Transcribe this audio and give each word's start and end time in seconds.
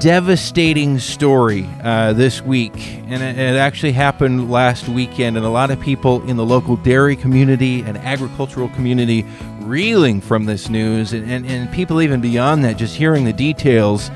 devastating 0.00 0.98
story 0.98 1.68
uh, 1.82 2.12
this 2.12 2.42
week, 2.42 2.74
and 3.06 3.22
it, 3.22 3.38
it, 3.38 3.56
actually 3.56 3.92
happened 3.92 4.50
last 4.50 4.88
weekend. 4.88 5.36
And 5.36 5.46
a 5.46 5.50
lot 5.50 5.70
of 5.70 5.80
people 5.80 6.22
in 6.28 6.36
the 6.36 6.44
local 6.44 6.76
dairy 6.76 7.16
community 7.16 7.82
and 7.82 7.96
agricultural 7.98 8.68
community 8.70 9.24
reeling 9.60 10.20
from 10.20 10.44
this 10.44 10.68
news, 10.68 11.12
and, 11.12 11.30
and, 11.30 11.46
and 11.46 11.72
people 11.72 12.02
even 12.02 12.20
beyond 12.20 12.64
that, 12.64 12.76
just 12.76 12.96
hearing 12.96 13.24
the 13.24 13.32
details, 13.32 14.10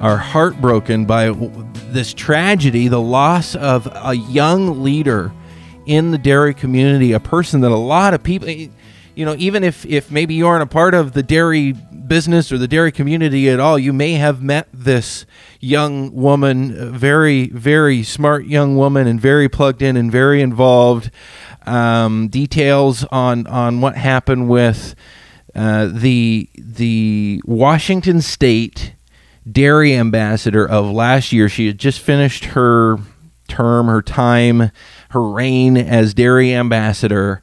are 0.00 0.16
heartbroken 0.16 1.04
by 1.04 1.30
this 1.30 2.12
tragedy 2.12 2.88
the 2.88 3.00
loss 3.00 3.54
of 3.54 3.88
a 3.94 4.14
young 4.14 4.82
leader 4.82 5.32
in 5.86 6.10
the 6.10 6.18
dairy 6.18 6.54
community, 6.54 7.12
a 7.12 7.20
person 7.20 7.60
that 7.60 7.70
a 7.70 7.76
lot 7.76 8.14
of 8.14 8.22
people 8.22 8.48
you 9.14 9.24
know, 9.24 9.34
even 9.38 9.62
if 9.64 9.84
if 9.86 10.10
maybe 10.10 10.34
you 10.34 10.46
aren't 10.46 10.62
a 10.62 10.66
part 10.66 10.94
of 10.94 11.12
the 11.12 11.22
dairy 11.22 11.72
business 11.72 12.50
or 12.50 12.58
the 12.58 12.68
dairy 12.68 12.92
community 12.92 13.48
at 13.48 13.60
all, 13.60 13.78
you 13.78 13.92
may 13.92 14.12
have 14.14 14.42
met 14.42 14.68
this 14.72 15.26
young 15.60 16.12
woman, 16.12 16.92
very 16.92 17.48
very 17.48 18.02
smart 18.02 18.46
young 18.46 18.76
woman, 18.76 19.06
and 19.06 19.20
very 19.20 19.48
plugged 19.48 19.82
in 19.82 19.96
and 19.96 20.10
very 20.10 20.40
involved. 20.40 21.10
Um, 21.66 22.28
details 22.28 23.04
on 23.04 23.46
on 23.46 23.80
what 23.80 23.96
happened 23.96 24.48
with 24.48 24.94
uh, 25.54 25.88
the 25.92 26.48
the 26.56 27.42
Washington 27.44 28.20
State 28.20 28.94
dairy 29.50 29.94
ambassador 29.94 30.66
of 30.66 30.90
last 30.90 31.32
year. 31.32 31.48
She 31.48 31.66
had 31.66 31.78
just 31.78 32.00
finished 32.00 32.46
her 32.46 32.98
term, 33.48 33.86
her 33.86 34.02
time, 34.02 34.70
her 35.10 35.22
reign 35.22 35.76
as 35.76 36.14
dairy 36.14 36.54
ambassador 36.54 37.42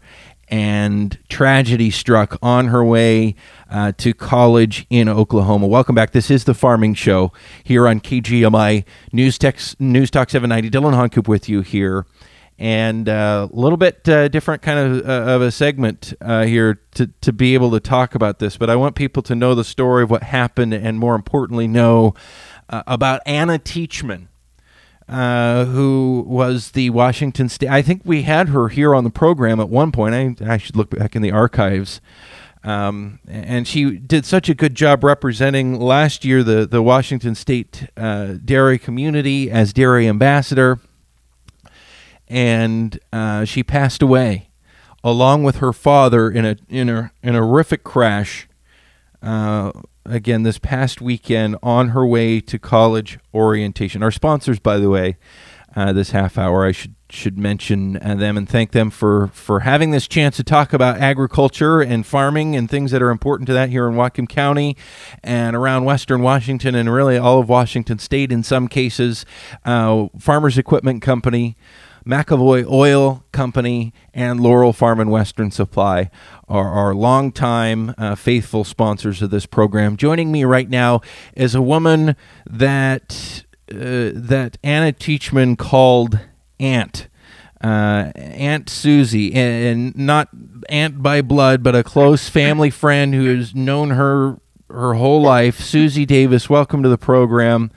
and 0.49 1.17
tragedy 1.30 1.91
struck 1.91 2.38
on 2.41 2.67
her 2.67 2.84
way 2.84 3.35
uh, 3.70 3.91
to 3.98 4.13
college 4.13 4.85
in 4.89 5.08
Oklahoma. 5.08 5.67
Welcome 5.67 5.95
back. 5.95 6.11
This 6.11 6.31
is 6.31 6.45
the 6.45 6.53
Farming 6.53 6.95
Show 6.95 7.31
here 7.64 7.88
on 7.88 8.00
KGMI 8.00 8.83
News, 9.14 9.39
News 9.80 10.11
Talk 10.11 10.30
790. 10.30 10.69
Dylan 10.69 10.94
Honcoop 10.94 11.28
with 11.28 11.47
you 11.47 11.61
here. 11.61 12.06
And 12.58 13.08
a 13.08 13.14
uh, 13.14 13.47
little 13.52 13.78
bit 13.78 14.08
uh, 14.09 14.28
different 14.28 14.61
kind 14.61 14.80
of, 14.80 15.08
uh, 15.08 15.31
of 15.31 15.41
a 15.41 15.50
segment 15.50 16.14
uh, 16.19 16.44
here 16.44 16.81
to, 16.95 17.08
to 17.22 17.31
be 17.31 17.53
able 17.53 17.72
to 17.72 17.80
talk 17.80 18.16
about 18.16 18.39
this. 18.39 18.58
But 18.58 18.69
I 18.69 18.75
want 18.75 18.95
people 18.95 19.23
to 19.23 19.36
know 19.36 19.56
the 19.56 19.63
story 19.63 20.03
of 20.03 20.11
what 20.11 20.23
happened 20.23 20.73
and, 20.73 21.00
more 21.00 21.16
importantly, 21.16 21.69
know 21.69 22.16
uh, 22.67 22.84
about 22.86 23.22
Anna 23.25 23.59
Teachman. 23.59 24.28
Uh, 25.09 25.65
who 25.65 26.23
was 26.27 26.71
the 26.71 26.91
Washington 26.91 27.49
State. 27.49 27.67
I 27.67 27.81
think 27.81 28.03
we 28.05 28.21
had 28.21 28.49
her 28.49 28.67
here 28.67 28.93
on 28.93 29.03
the 29.03 29.09
program 29.09 29.59
at 29.59 29.67
one 29.67 29.91
point. 29.91 30.13
I, 30.13 30.35
I 30.53 30.57
should 30.57 30.75
look 30.75 30.91
back 30.91 31.16
in 31.16 31.23
the 31.23 31.31
archives. 31.31 31.99
Um, 32.63 33.19
and 33.27 33.67
she 33.67 33.97
did 33.97 34.23
such 34.23 34.49
a 34.49 34.53
good 34.53 34.75
job 34.75 35.03
representing 35.03 35.79
last 35.79 36.23
year 36.23 36.43
the, 36.43 36.67
the 36.67 36.83
Washington 36.83 37.33
State 37.33 37.88
uh, 37.97 38.35
dairy 38.45 38.77
community 38.77 39.49
as 39.49 39.73
dairy 39.73 40.07
ambassador. 40.07 40.79
And 42.27 42.99
uh, 43.11 43.45
she 43.45 43.63
passed 43.63 44.03
away 44.03 44.49
along 45.03 45.44
with 45.44 45.55
her 45.55 45.73
father 45.73 46.29
in 46.29 46.45
a 46.45 46.57
in 46.69 46.88
a, 46.88 47.11
in 47.23 47.35
a 47.35 47.39
horrific 47.39 47.83
crash 47.83 48.47
uh, 49.23 49.71
again 50.09 50.43
this 50.43 50.57
past 50.57 51.02
weekend 51.02 51.55
on 51.61 51.89
her 51.89 52.05
way 52.05 52.41
to 52.41 52.59
college 52.59 53.19
orientation. 53.33 54.03
Our 54.03 54.11
sponsors, 54.11 54.59
by 54.59 54.77
the 54.77 54.89
way, 54.89 55.17
uh, 55.75 55.93
this 55.93 56.11
half 56.11 56.38
hour, 56.38 56.66
I 56.66 56.71
should 56.71 56.95
should 57.11 57.39
mention 57.39 57.97
uh, 57.97 58.13
them 58.16 58.38
and 58.38 58.47
thank 58.47 58.71
them 58.71 58.89
for 58.91 59.27
for 59.27 59.61
having 59.61 59.91
this 59.91 60.07
chance 60.07 60.38
to 60.38 60.43
talk 60.43 60.73
about 60.73 60.97
agriculture 60.99 61.81
and 61.81 62.05
farming 62.05 62.55
and 62.55 62.69
things 62.69 62.91
that 62.91 63.01
are 63.01 63.09
important 63.09 63.47
to 63.47 63.53
that 63.53 63.69
here 63.69 63.88
in 63.88 63.95
Whatcom 63.95 64.29
County 64.29 64.77
and 65.23 65.55
around 65.55 65.85
Western 65.85 66.21
Washington 66.21 66.75
and 66.75 66.91
really 66.91 67.17
all 67.17 67.39
of 67.39 67.49
Washington 67.49 67.97
State 67.99 68.31
in 68.31 68.44
some 68.44 68.67
cases. 68.67 69.25
Uh, 69.66 70.07
Farmers 70.19 70.57
Equipment 70.57 71.01
Company. 71.01 71.55
McAvoy 72.05 72.69
Oil 72.69 73.23
Company 73.31 73.93
and 74.13 74.39
Laurel 74.39 74.73
Farm 74.73 74.99
and 74.99 75.11
Western 75.11 75.51
Supply 75.51 76.09
are 76.47 76.69
our 76.69 76.93
longtime 76.93 77.93
uh, 77.97 78.15
faithful 78.15 78.63
sponsors 78.63 79.21
of 79.21 79.29
this 79.29 79.45
program. 79.45 79.97
Joining 79.97 80.31
me 80.31 80.43
right 80.43 80.69
now 80.69 81.01
is 81.35 81.55
a 81.55 81.61
woman 81.61 82.15
that 82.49 83.43
uh, 83.71 84.11
that 84.13 84.57
Anna 84.63 84.91
Teachman 84.91 85.57
called 85.57 86.19
Aunt. 86.59 87.07
Uh, 87.61 88.13
Aunt 88.16 88.69
Susie, 88.69 89.33
and, 89.33 89.66
and 89.66 89.97
not 89.97 90.29
aunt 90.69 91.03
by 91.03 91.21
blood, 91.21 91.61
but 91.61 91.75
a 91.75 91.83
close 91.83 92.29
family 92.29 92.69
friend 92.69 93.13
who 93.13 93.35
has 93.35 93.53
known 93.53 93.89
her 93.89 94.39
her 94.69 94.93
whole 94.93 95.21
life. 95.21 95.59
Susie 95.59 96.05
Davis, 96.05 96.49
welcome 96.49 96.83
to 96.83 96.89
the 96.89 96.97
program. 96.97 97.69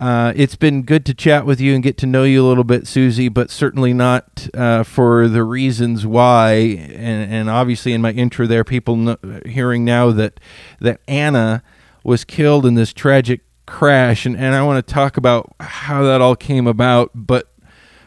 Uh, 0.00 0.32
it's 0.34 0.56
been 0.56 0.80
good 0.80 1.04
to 1.04 1.12
chat 1.12 1.44
with 1.44 1.60
you 1.60 1.74
and 1.74 1.82
get 1.82 1.98
to 1.98 2.06
know 2.06 2.24
you 2.24 2.44
a 2.44 2.48
little 2.48 2.64
bit, 2.64 2.86
Susie, 2.86 3.28
but 3.28 3.50
certainly 3.50 3.92
not 3.92 4.48
uh, 4.54 4.82
for 4.82 5.28
the 5.28 5.44
reasons 5.44 6.06
why. 6.06 6.52
And, 6.52 7.30
and, 7.30 7.50
obviously, 7.50 7.92
in 7.92 8.00
my 8.00 8.12
intro, 8.12 8.46
there, 8.46 8.64
people 8.64 8.96
know, 8.96 9.18
hearing 9.44 9.84
now 9.84 10.10
that 10.12 10.40
that 10.80 11.02
Anna 11.06 11.62
was 12.02 12.24
killed 12.24 12.64
in 12.64 12.76
this 12.76 12.94
tragic 12.94 13.42
crash, 13.66 14.24
and, 14.24 14.38
and 14.38 14.54
I 14.54 14.62
want 14.62 14.84
to 14.84 14.94
talk 14.94 15.18
about 15.18 15.54
how 15.60 16.02
that 16.04 16.22
all 16.22 16.34
came 16.34 16.66
about. 16.66 17.10
But 17.14 17.52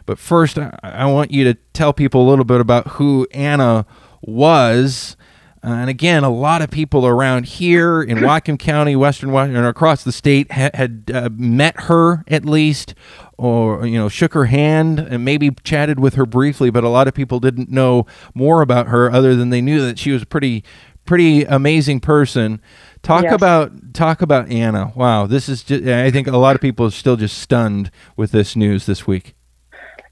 but 0.04 0.18
first, 0.18 0.58
I, 0.58 0.76
I 0.82 1.06
want 1.06 1.30
you 1.30 1.44
to 1.44 1.54
tell 1.74 1.92
people 1.92 2.26
a 2.26 2.28
little 2.28 2.44
bit 2.44 2.60
about 2.60 2.88
who 2.88 3.28
Anna 3.30 3.86
was 4.20 5.16
uh, 5.64 5.68
and 5.68 5.88
again, 5.88 6.24
a 6.24 6.30
lot 6.30 6.60
of 6.60 6.70
people 6.70 7.06
around 7.06 7.46
here 7.46 8.02
in 8.02 8.18
Whatcom 8.20 8.58
County, 8.58 8.94
Western 8.94 9.32
Washington, 9.32 9.60
and 9.60 9.66
across 9.66 10.04
the 10.04 10.12
state 10.12 10.52
ha- 10.52 10.70
had 10.74 11.10
uh, 11.12 11.30
met 11.32 11.82
her 11.82 12.22
at 12.28 12.44
least, 12.44 12.94
or 13.38 13.86
you 13.86 13.98
know, 13.98 14.10
shook 14.10 14.34
her 14.34 14.44
hand 14.44 14.98
and 14.98 15.24
maybe 15.24 15.50
chatted 15.64 15.98
with 15.98 16.14
her 16.14 16.26
briefly. 16.26 16.68
But 16.68 16.84
a 16.84 16.90
lot 16.90 17.08
of 17.08 17.14
people 17.14 17.40
didn't 17.40 17.70
know 17.70 18.06
more 18.34 18.60
about 18.60 18.88
her 18.88 19.10
other 19.10 19.34
than 19.34 19.48
they 19.48 19.62
knew 19.62 19.80
that 19.86 19.98
she 19.98 20.10
was 20.10 20.22
a 20.22 20.26
pretty, 20.26 20.64
pretty 21.06 21.44
amazing 21.44 22.00
person. 22.00 22.60
Talk 23.02 23.24
yes. 23.24 23.32
about 23.32 23.94
talk 23.94 24.20
about 24.20 24.50
Anna. 24.50 24.92
Wow, 24.94 25.26
this 25.26 25.48
is. 25.48 25.62
Just, 25.62 25.84
I 25.84 26.10
think 26.10 26.26
a 26.26 26.36
lot 26.36 26.54
of 26.54 26.60
people 26.60 26.86
are 26.86 26.90
still 26.90 27.16
just 27.16 27.38
stunned 27.38 27.90
with 28.16 28.32
this 28.32 28.54
news 28.54 28.84
this 28.84 29.06
week. 29.06 29.34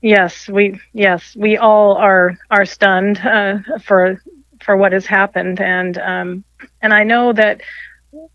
Yes, 0.01 0.49
we 0.49 0.81
yes 0.95 1.37
we 1.37 1.59
all 1.59 1.95
are 1.97 2.39
are 2.51 2.65
stunned 2.65 3.19
uh, 3.19 3.59
for 3.85 4.21
for 4.63 4.77
what 4.77 4.93
has 4.93 5.07
happened 5.07 5.61
and 5.61 5.99
um, 5.99 6.45
and 6.81 6.93
I 6.93 7.05
know 7.05 7.33
that 7.33 7.61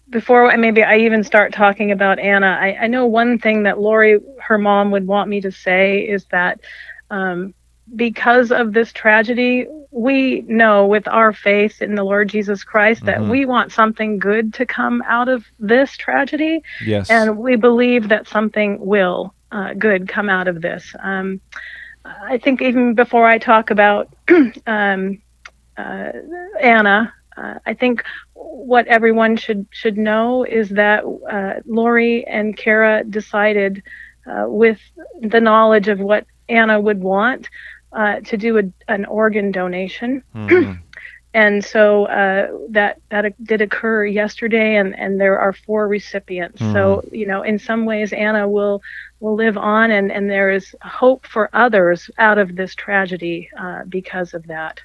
before 0.09 0.55
maybe 0.57 0.83
I 0.83 0.97
even 0.97 1.23
start 1.23 1.53
talking 1.53 1.91
about 1.91 2.19
Anna, 2.19 2.57
I, 2.59 2.77
I 2.81 2.87
know 2.87 3.05
one 3.05 3.39
thing 3.39 3.63
that 3.63 3.79
Lori, 3.79 4.19
her 4.41 4.57
mom, 4.57 4.91
would 4.91 5.05
want 5.05 5.29
me 5.29 5.41
to 5.41 5.51
say 5.51 5.99
is 5.99 6.25
that 6.31 6.59
um, 7.11 7.53
because 7.95 8.51
of 8.51 8.73
this 8.73 8.91
tragedy, 8.91 9.67
we 9.91 10.41
know 10.41 10.85
with 10.85 11.07
our 11.07 11.31
faith 11.31 11.81
in 11.81 11.95
the 11.95 12.03
Lord 12.03 12.29
Jesus 12.29 12.63
Christ 12.63 13.05
that 13.05 13.19
mm-hmm. 13.19 13.29
we 13.29 13.45
want 13.45 13.71
something 13.71 14.19
good 14.19 14.53
to 14.55 14.65
come 14.65 15.03
out 15.05 15.29
of 15.29 15.45
this 15.59 15.95
tragedy. 15.95 16.63
Yes. 16.85 17.09
And 17.09 17.37
we 17.37 17.55
believe 17.55 18.09
that 18.09 18.27
something 18.27 18.83
will 18.85 19.33
uh, 19.51 19.73
good 19.73 20.07
come 20.07 20.29
out 20.29 20.47
of 20.47 20.61
this. 20.61 20.93
Um, 20.99 21.39
I 22.03 22.37
think 22.37 22.61
even 22.61 22.93
before 22.93 23.27
I 23.27 23.37
talk 23.37 23.69
about 23.69 24.09
um, 24.67 25.21
uh, 25.77 26.11
Anna, 26.59 27.13
uh, 27.37 27.55
I 27.65 27.73
think 27.73 28.03
what 28.33 28.87
everyone 28.87 29.37
should 29.37 29.67
should 29.71 29.97
know 29.97 30.43
is 30.43 30.69
that 30.69 31.03
uh, 31.31 31.61
Lori 31.65 32.25
and 32.25 32.57
Kara 32.57 33.03
decided, 33.03 33.83
uh, 34.25 34.45
with 34.47 34.79
the 35.21 35.39
knowledge 35.39 35.87
of 35.87 35.99
what 35.99 36.25
Anna 36.49 36.79
would 36.79 36.99
want, 36.99 37.47
uh, 37.93 38.21
to 38.21 38.37
do 38.37 38.57
a, 38.57 38.63
an 38.91 39.05
organ 39.05 39.51
donation. 39.51 40.23
Mm-hmm. 40.35 40.71
and 41.35 41.63
so 41.63 42.05
uh, 42.05 42.47
that 42.69 42.99
that 43.09 43.43
did 43.43 43.61
occur 43.61 44.05
yesterday, 44.05 44.77
and, 44.77 44.97
and 44.97 45.21
there 45.21 45.39
are 45.39 45.53
four 45.53 45.87
recipients. 45.87 46.59
Mm-hmm. 46.59 46.73
So 46.73 47.03
you 47.11 47.27
know, 47.27 47.43
in 47.43 47.59
some 47.59 47.85
ways, 47.85 48.13
Anna 48.13 48.49
will 48.49 48.81
will 49.19 49.35
live 49.35 49.57
on, 49.57 49.91
and, 49.91 50.11
and 50.11 50.27
there 50.27 50.49
is 50.49 50.75
hope 50.81 51.27
for 51.27 51.49
others 51.53 52.09
out 52.17 52.39
of 52.39 52.55
this 52.55 52.73
tragedy 52.73 53.49
because 53.89 54.33
of 54.33 54.47
that. 54.47 54.81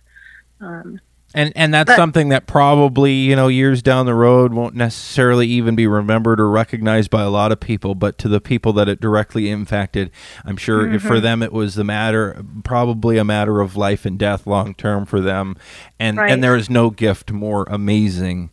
Um, 0.62 1.00
and 1.34 1.52
and 1.56 1.72
that's 1.72 1.88
but, 1.88 1.96
something 1.96 2.28
that 2.28 2.46
probably 2.46 3.12
you 3.12 3.34
know 3.34 3.48
years 3.48 3.82
down 3.82 4.06
the 4.06 4.14
road 4.14 4.52
won't 4.52 4.74
necessarily 4.74 5.46
even 5.46 5.74
be 5.74 5.86
remembered 5.86 6.40
or 6.40 6.50
recognized 6.50 7.10
by 7.10 7.22
a 7.22 7.30
lot 7.30 7.52
of 7.52 7.60
people, 7.60 7.94
but 7.94 8.18
to 8.18 8.28
the 8.28 8.40
people 8.40 8.72
that 8.74 8.88
it 8.88 9.00
directly 9.00 9.50
impacted, 9.50 10.10
I'm 10.44 10.56
sure 10.56 10.84
mm-hmm. 10.84 10.98
for 10.98 11.20
them 11.20 11.42
it 11.42 11.52
was 11.52 11.74
the 11.74 11.84
matter, 11.84 12.44
probably 12.64 13.16
a 13.18 13.24
matter 13.24 13.60
of 13.60 13.76
life 13.76 14.04
and 14.04 14.18
death 14.18 14.46
long 14.46 14.74
term 14.74 15.06
for 15.06 15.20
them, 15.20 15.56
and 15.98 16.18
right. 16.18 16.30
and 16.30 16.44
there 16.44 16.56
is 16.56 16.68
no 16.68 16.90
gift 16.90 17.32
more 17.32 17.64
amazing 17.70 18.50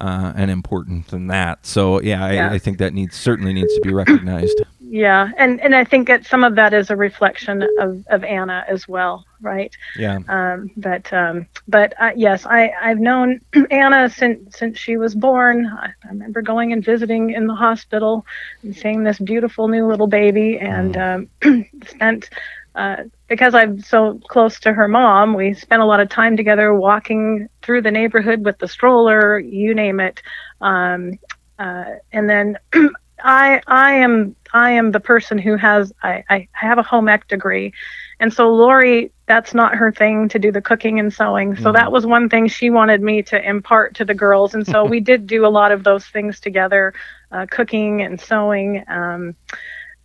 uh, 0.00 0.32
and 0.36 0.50
important 0.50 1.08
than 1.08 1.28
that. 1.28 1.64
So 1.64 2.00
yeah, 2.00 2.24
I, 2.24 2.32
Yeah. 2.32 2.50
I 2.50 2.58
think 2.58 2.78
that 2.78 2.92
needs 2.92 3.16
certainly 3.16 3.52
needs 3.52 3.74
to 3.74 3.80
be 3.82 3.92
recognized. 3.92 4.62
Yeah, 4.88 5.30
and 5.36 5.60
and 5.60 5.74
I 5.74 5.84
think 5.84 6.06
that 6.08 6.24
some 6.24 6.44
of 6.44 6.54
that 6.54 6.72
is 6.72 6.90
a 6.90 6.96
reflection 6.96 7.66
of 7.78 8.04
of 8.08 8.24
Anna 8.24 8.64
as 8.68 8.86
well, 8.88 9.25
right? 9.40 9.74
Yeah. 9.96 10.18
Um, 10.28 10.70
but 10.76 11.12
um, 11.12 11.46
but 11.68 11.94
uh, 12.00 12.12
yes, 12.16 12.46
I 12.46 12.72
I've 12.80 12.98
known 12.98 13.40
Anna 13.70 14.08
since 14.08 14.56
since 14.56 14.78
she 14.78 14.96
was 14.96 15.14
born. 15.14 15.66
I, 15.66 15.86
I 16.04 16.08
remember 16.08 16.42
going 16.42 16.72
and 16.72 16.84
visiting 16.84 17.30
in 17.30 17.46
the 17.46 17.54
hospital 17.54 18.24
and 18.62 18.74
seeing 18.74 19.02
this 19.02 19.18
beautiful 19.18 19.68
new 19.68 19.86
little 19.86 20.06
baby, 20.08 20.58
and 20.58 20.96
um, 20.96 21.28
spent. 21.86 22.28
Uh, 22.74 23.04
because 23.28 23.54
I'm 23.54 23.80
so 23.80 24.20
close 24.28 24.60
to 24.60 24.72
her 24.72 24.86
mom, 24.86 25.32
we 25.32 25.54
spent 25.54 25.80
a 25.80 25.86
lot 25.86 25.98
of 26.00 26.10
time 26.10 26.36
together 26.36 26.74
walking 26.74 27.48
through 27.62 27.80
the 27.80 27.90
neighborhood 27.90 28.44
with 28.44 28.58
the 28.58 28.68
stroller, 28.68 29.38
you 29.38 29.74
name 29.74 29.98
it. 29.98 30.20
Um, 30.60 31.18
uh, 31.58 31.84
and 32.12 32.28
then 32.28 32.58
I 33.22 33.60
I 33.66 33.94
am 33.94 34.36
I 34.52 34.72
am 34.72 34.90
the 34.92 35.00
person 35.00 35.38
who 35.38 35.56
has 35.56 35.92
I, 36.02 36.22
I 36.28 36.48
have 36.52 36.78
a 36.78 36.82
home 36.82 37.08
ec 37.08 37.26
degree, 37.28 37.72
and 38.20 38.32
so 38.32 38.52
Lori 38.52 39.12
that's 39.26 39.54
not 39.54 39.74
her 39.74 39.90
thing 39.90 40.28
to 40.28 40.38
do 40.38 40.52
the 40.52 40.62
cooking 40.62 41.00
and 41.00 41.12
sewing. 41.12 41.56
So 41.56 41.72
that 41.72 41.90
was 41.90 42.06
one 42.06 42.28
thing 42.28 42.46
she 42.46 42.70
wanted 42.70 43.02
me 43.02 43.22
to 43.24 43.48
impart 43.48 43.96
to 43.96 44.04
the 44.04 44.14
girls, 44.14 44.54
and 44.54 44.64
so 44.64 44.84
we 44.88 45.00
did 45.00 45.26
do 45.26 45.44
a 45.44 45.48
lot 45.48 45.72
of 45.72 45.82
those 45.82 46.06
things 46.06 46.38
together, 46.38 46.94
uh, 47.32 47.46
cooking 47.50 48.02
and 48.02 48.20
sewing. 48.20 48.84
Um, 48.88 49.34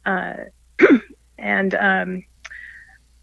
uh, 0.06 0.34
and 1.38 1.76
um, 1.76 2.24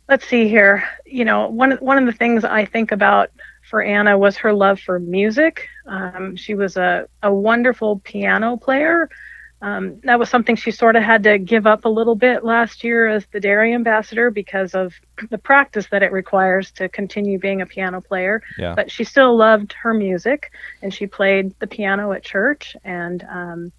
let's 0.09 0.27
see 0.27 0.49
here. 0.49 0.85
You 1.05 1.25
know, 1.25 1.49
one 1.49 1.73
one 1.73 1.99
of 1.99 2.07
the 2.07 2.17
things 2.17 2.45
I 2.45 2.65
think 2.65 2.93
about 2.93 3.31
for 3.69 3.83
Anna 3.83 4.17
was 4.17 4.37
her 4.37 4.53
love 4.53 4.81
for 4.81 4.99
music. 4.99 5.69
Um, 5.87 6.37
she 6.37 6.55
was 6.55 6.77
a, 6.77 7.09
a 7.23 7.33
wonderful 7.33 7.99
piano 8.01 8.57
player. 8.57 9.11
Um, 9.61 10.01
that 10.05 10.19
was 10.19 10.29
something 10.29 10.55
she 10.55 10.71
sort 10.71 10.95
of 10.95 11.03
had 11.03 11.25
to 11.25 11.39
give 11.39 11.67
up 11.67 11.85
a 11.85 11.89
little 11.89 12.15
bit 12.15 12.45
last 12.45 12.85
year 12.85 13.09
as 13.09 13.27
the 13.33 13.41
dairy 13.41 13.75
ambassador 13.75 14.31
because 14.31 14.75
of 14.75 14.95
the 15.31 15.39
practice 15.39 15.89
that 15.91 16.03
it 16.03 16.13
requires 16.13 16.71
to 16.73 16.89
continue 16.89 17.39
being 17.39 17.61
a 17.61 17.67
piano 17.67 18.01
player. 18.01 18.41
Yeah. 18.57 18.75
But 18.75 18.91
she 18.91 19.05
still 19.05 19.37
loved 19.37 19.75
her 19.83 19.93
music 19.95 20.53
and 20.83 20.95
she 20.95 21.07
played 21.07 21.55
the 21.59 21.67
piano 21.67 22.13
at 22.13 22.23
church 22.23 22.77
and 22.85 23.25
um, 23.29 23.73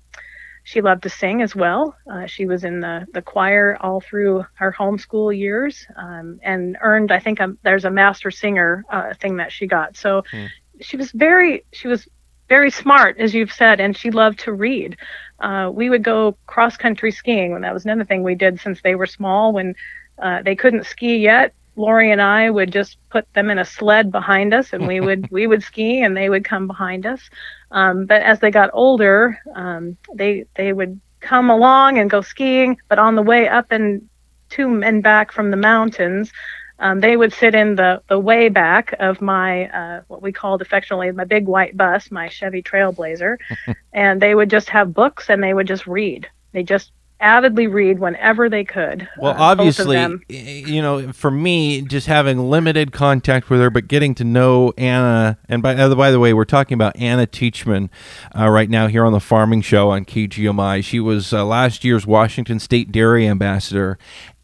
she 0.63 0.81
loved 0.81 1.03
to 1.03 1.09
sing 1.09 1.41
as 1.41 1.55
well. 1.55 1.95
Uh, 2.11 2.25
she 2.27 2.45
was 2.45 2.63
in 2.63 2.81
the, 2.81 3.07
the 3.13 3.21
choir 3.21 3.77
all 3.79 4.01
through 4.01 4.45
her 4.55 4.75
homeschool 4.77 5.35
years 5.35 5.87
um, 5.95 6.39
and 6.43 6.77
earned, 6.81 7.11
I 7.11 7.19
think, 7.19 7.39
a, 7.39 7.55
there's 7.63 7.85
a 7.85 7.89
master 7.89 8.29
singer 8.31 8.83
uh, 8.91 9.13
thing 9.13 9.37
that 9.37 9.51
she 9.51 9.65
got. 9.65 9.95
So 9.95 10.23
Hmm. 10.31 10.45
she 10.81 10.97
was 10.97 11.11
very, 11.13 11.63
she 11.71 11.87
was 11.87 12.07
very 12.49 12.71
smart, 12.71 13.17
as 13.19 13.33
you've 13.33 13.53
said, 13.53 13.79
and 13.79 13.95
she 13.95 14.11
loved 14.11 14.39
to 14.39 14.53
read. 14.53 14.97
Uh, 15.39 15.71
we 15.73 15.89
would 15.89 16.03
go 16.03 16.35
cross 16.47 16.75
country 16.75 17.11
skiing, 17.11 17.53
and 17.53 17.63
that 17.63 17.73
was 17.73 17.85
another 17.85 18.03
thing 18.03 18.23
we 18.23 18.35
did 18.35 18.59
since 18.59 18.81
they 18.81 18.95
were 18.95 19.05
small. 19.05 19.53
When 19.53 19.75
uh, 20.21 20.41
they 20.41 20.55
couldn't 20.55 20.85
ski 20.85 21.17
yet, 21.17 21.53
Lori 21.75 22.11
and 22.11 22.21
I 22.21 22.49
would 22.49 22.71
just 22.71 22.97
put 23.09 23.31
them 23.33 23.49
in 23.49 23.59
a 23.59 23.65
sled 23.65 24.11
behind 24.11 24.53
us, 24.53 24.73
and 24.73 24.85
we 24.87 24.99
would 25.07 25.29
we 25.31 25.47
would 25.47 25.63
ski, 25.63 26.01
and 26.01 26.17
they 26.17 26.29
would 26.29 26.43
come 26.43 26.67
behind 26.67 27.05
us. 27.05 27.29
Um, 27.71 28.05
but 28.05 28.21
as 28.21 28.39
they 28.39 28.51
got 28.51 28.71
older, 28.73 29.39
um, 29.55 29.95
they 30.13 30.45
they 30.55 30.73
would 30.73 30.99
come 31.21 31.49
along 31.49 31.99
and 31.99 32.09
go 32.09 32.21
skiing, 32.21 32.77
but 32.89 32.99
on 32.99 33.15
the 33.15 33.21
way 33.21 33.47
up 33.47 33.71
and 33.71 34.07
to 34.49 34.81
and 34.81 35.03
back 35.03 35.31
from 35.31 35.51
the 35.51 35.57
mountains, 35.57 36.31
um, 36.79 37.01
they 37.01 37.17
would 37.17 37.33
sit 37.33 37.53
in 37.55 37.75
the, 37.75 38.01
the 38.07 38.19
way 38.19 38.49
back 38.49 38.93
of 38.99 39.21
my 39.21 39.67
uh, 39.69 40.01
what 40.07 40.21
we 40.21 40.31
called 40.31 40.61
affectionately 40.61 41.11
my 41.11 41.25
big 41.25 41.45
white 41.45 41.75
bus, 41.75 42.09
my 42.09 42.29
Chevy 42.29 42.63
Trailblazer, 42.63 43.37
and 43.93 44.21
they 44.21 44.33
would 44.33 44.49
just 44.49 44.69
have 44.69 44.93
books 44.93 45.29
and 45.29 45.43
they 45.43 45.53
would 45.53 45.67
just 45.67 45.87
read. 45.87 46.27
They 46.53 46.63
just 46.63 46.91
avidly 47.21 47.67
read 47.67 47.99
whenever 47.99 48.49
they 48.49 48.63
could. 48.63 49.07
Well, 49.17 49.33
uh, 49.33 49.37
obviously, 49.37 49.97
you 50.29 50.81
know, 50.81 51.11
for 51.11 51.29
me, 51.29 51.81
just 51.81 52.07
having 52.07 52.49
limited 52.49 52.91
contact 52.91 53.49
with 53.49 53.59
her, 53.59 53.69
but 53.69 53.87
getting 53.87 54.15
to 54.15 54.23
know 54.23 54.73
Anna, 54.77 55.37
and 55.49 55.61
by, 55.61 55.75
uh, 55.75 55.93
by 55.95 56.11
the 56.11 56.19
way, 56.19 56.33
we're 56.33 56.45
talking 56.45 56.75
about 56.75 56.95
Anna 56.97 57.27
Teachman 57.27 57.89
uh, 58.37 58.49
right 58.49 58.69
now 58.69 58.87
here 58.87 59.05
on 59.05 59.11
the 59.11 59.19
Farming 59.19 59.61
Show 59.61 59.89
on 59.89 60.05
KGMI. 60.05 60.83
She 60.83 60.99
was 60.99 61.33
uh, 61.33 61.45
last 61.45 61.83
year's 61.83 62.07
Washington 62.07 62.59
State 62.59 62.91
Dairy 62.91 63.27
Ambassador 63.27 63.97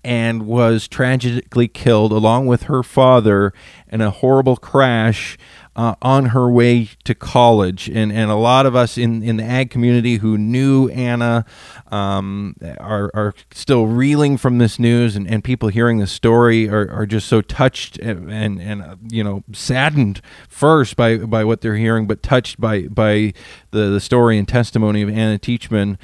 and 0.06 0.46
was 0.46 0.88
tragically 0.88 1.68
killed 1.68 2.12
along 2.12 2.46
with 2.46 2.64
her 2.64 2.84
father 2.84 3.52
in 3.88 4.02
a 4.02 4.12
horrible 4.12 4.56
crash 4.56 5.36
uh, 5.76 5.96
on 6.02 6.28
her 6.28 6.50
way 6.50 6.90
to 7.04 7.14
college. 7.14 7.90
And, 7.90 8.12
and 8.12 8.32
a 8.32 8.36
lot 8.36 8.66
of 8.66 8.76
us 8.76 8.98
in, 8.98 9.22
in 9.22 9.38
the 9.38 9.44
ag 9.44 9.70
community 9.70 10.18
who 10.18 10.38
knew 10.38 10.90
Anna 10.90 11.46
um, 11.88 12.56
are, 12.80 13.12
are 13.14 13.34
still 13.52 13.88
reeling 13.88 14.38
from 14.38 14.58
this 14.58 14.80
news, 14.80 15.16
and, 15.16 15.28
and 15.30 15.44
people 15.44 15.70
hearing 15.70 16.00
the 16.00 16.08
story 16.08 16.70
are, 16.70 16.90
are 16.92 17.06
just 17.06 17.28
so 17.28 17.42
touched 17.42 17.98
and, 18.00 18.32
and, 18.32 18.82
uh, 18.82 18.96
you 19.10 19.24
know, 19.24 19.44
saddened 19.52 20.22
first 20.48 20.96
by, 20.96 21.18
by 21.18 21.44
what 21.44 21.62
they're 21.62 21.76
hearing, 21.76 22.08
but 22.08 22.24
touched 22.24 22.60
by, 22.60 22.84
by 22.84 23.34
the, 23.72 23.90
the 23.90 24.00
story 24.00 24.38
and 24.38 24.48
testimony 24.48 25.02
of 25.02 25.10
Anna 25.10 25.38
Teachman 25.38 25.98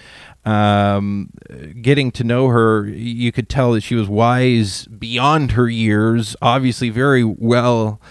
um, 0.44 1.30
getting 1.82 2.12
to 2.12 2.24
know 2.24 2.48
her, 2.48 2.88
you 2.88 3.32
could 3.32 3.48
tell 3.48 3.74
that 3.74 3.82
she 3.82 3.96
was 3.96 4.10
wise 4.10 4.86
beyond 4.88 5.52
her 5.52 5.70
years, 5.70 6.36
obviously 6.42 6.90
very 6.90 7.24
well 7.24 8.02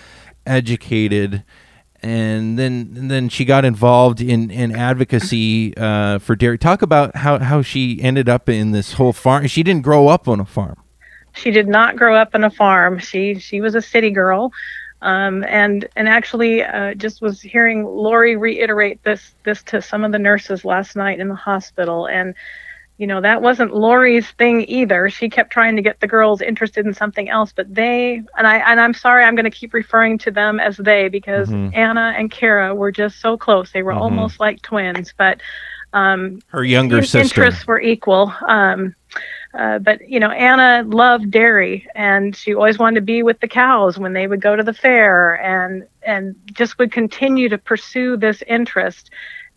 educated. 0.46 1.44
And 2.02 2.58
then, 2.58 2.94
and 2.96 3.10
then 3.10 3.28
she 3.28 3.44
got 3.44 3.64
involved 3.64 4.22
in, 4.22 4.50
in 4.50 4.74
advocacy 4.74 5.76
uh, 5.76 6.18
for 6.18 6.34
dairy. 6.34 6.56
Talk 6.56 6.80
about 6.80 7.16
how, 7.16 7.38
how 7.38 7.60
she 7.60 8.00
ended 8.00 8.28
up 8.28 8.48
in 8.48 8.70
this 8.70 8.94
whole 8.94 9.12
farm. 9.12 9.46
She 9.48 9.62
didn't 9.62 9.82
grow 9.82 10.08
up 10.08 10.26
on 10.26 10.40
a 10.40 10.46
farm. 10.46 10.82
She 11.34 11.50
did 11.50 11.68
not 11.68 11.96
grow 11.96 12.16
up 12.16 12.30
on 12.34 12.44
a 12.44 12.50
farm. 12.50 12.98
She 12.98 13.38
she 13.38 13.60
was 13.60 13.74
a 13.74 13.82
city 13.82 14.10
girl, 14.10 14.52
um, 15.02 15.44
and 15.44 15.88
and 15.96 16.08
actually 16.08 16.62
uh, 16.64 16.94
just 16.94 17.22
was 17.22 17.40
hearing 17.40 17.84
Lori 17.84 18.36
reiterate 18.36 19.02
this 19.04 19.34
this 19.44 19.62
to 19.64 19.80
some 19.80 20.04
of 20.04 20.12
the 20.12 20.18
nurses 20.18 20.64
last 20.64 20.96
night 20.96 21.20
in 21.20 21.28
the 21.28 21.34
hospital, 21.34 22.06
and 22.06 22.34
you 23.00 23.06
know 23.06 23.20
that 23.22 23.40
wasn't 23.40 23.74
Lori's 23.74 24.28
thing 24.32 24.60
either. 24.68 25.08
She 25.08 25.30
kept 25.30 25.50
trying 25.50 25.74
to 25.76 25.80
get 25.82 26.00
the 26.00 26.06
girls 26.06 26.42
interested 26.42 26.84
in 26.84 26.92
something 26.92 27.30
else, 27.30 27.50
but 27.50 27.74
they 27.74 28.22
and 28.36 28.46
I 28.46 28.56
and 28.70 28.78
I'm 28.78 28.92
sorry 28.92 29.24
I'm 29.24 29.34
going 29.34 29.50
to 29.50 29.58
keep 29.60 29.72
referring 29.72 30.18
to 30.18 30.30
them 30.30 30.60
as 30.60 30.76
they 30.76 31.08
because 31.08 31.48
Mhm. 31.48 31.74
Anna 31.74 32.14
and 32.18 32.30
Kara 32.30 32.74
were 32.74 32.92
just 32.92 33.18
so 33.20 33.38
close. 33.38 33.72
They 33.72 33.82
were 33.82 33.94
Mhm. 33.94 34.02
almost 34.02 34.38
like 34.38 34.60
twins, 34.60 35.14
but 35.16 35.40
um, 35.94 36.40
Her 36.48 36.62
younger 36.62 36.98
in- 36.98 37.04
sister. 37.04 37.40
interests 37.42 37.66
were 37.66 37.80
equal. 37.80 38.32
Um, 38.46 38.94
uh, 39.54 39.78
but 39.78 40.06
you 40.06 40.20
know, 40.20 40.30
Anna 40.30 40.84
loved 40.86 41.30
dairy, 41.30 41.86
and 41.96 42.36
she 42.36 42.54
always 42.54 42.78
wanted 42.78 42.96
to 42.96 43.00
be 43.00 43.22
with 43.24 43.40
the 43.40 43.48
cows 43.48 43.98
when 43.98 44.12
they 44.12 44.26
would 44.26 44.40
go 44.42 44.54
to 44.56 44.62
the 44.62 44.74
fair, 44.74 45.34
and 45.42 45.84
and 46.02 46.36
just 46.52 46.78
would 46.78 46.92
continue 46.92 47.48
to 47.48 47.56
pursue 47.58 48.16
this 48.18 48.42
interest. 48.46 49.10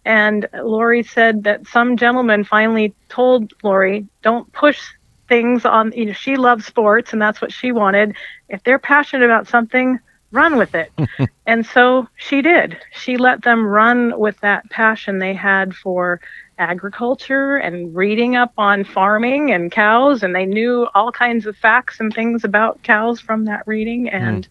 And 0.05 0.48
Lori 0.53 1.03
said 1.03 1.43
that 1.43 1.67
some 1.67 1.98
gentleman 1.98 2.43
finally 2.43 2.93
told 3.10 3.53
Lori, 3.63 4.07
"Don't 4.22 4.51
push 4.51 4.81
things 5.27 5.65
on." 5.65 5.91
You 5.93 6.07
know, 6.07 6.13
she 6.13 6.36
loves 6.36 6.65
sports, 6.65 7.13
and 7.13 7.22
that's 7.22 7.41
what 7.41 7.51
she 7.51 7.72
wanted. 7.72 8.15
If 8.50 8.63
they're 8.63 8.79
passionate 8.79 9.25
about 9.25 9.48
something, 9.48 10.00
run 10.31 10.57
with 10.57 10.75
it. 10.75 10.91
and 11.45 11.65
so 11.65 12.07
she 12.15 12.41
did. 12.41 12.77
She 12.91 13.17
let 13.17 13.43
them 13.43 13.65
run 13.65 14.19
with 14.19 14.39
that 14.41 14.69
passion 14.69 15.19
they 15.19 15.33
had 15.33 15.74
for 15.74 16.19
agriculture 16.60 17.57
and 17.57 17.95
reading 17.95 18.36
up 18.36 18.53
on 18.57 18.83
farming 18.83 19.51
and 19.51 19.72
cows 19.72 20.24
and 20.24 20.36
they 20.36 20.45
knew 20.45 20.88
all 20.93 21.12
kinds 21.12 21.45
of 21.45 21.57
facts 21.57 22.00
and 22.00 22.13
things 22.13 22.43
about 22.43 22.81
cows 22.83 23.19
from 23.19 23.45
that 23.45 23.65
reading 23.65 24.07
and 24.10 24.48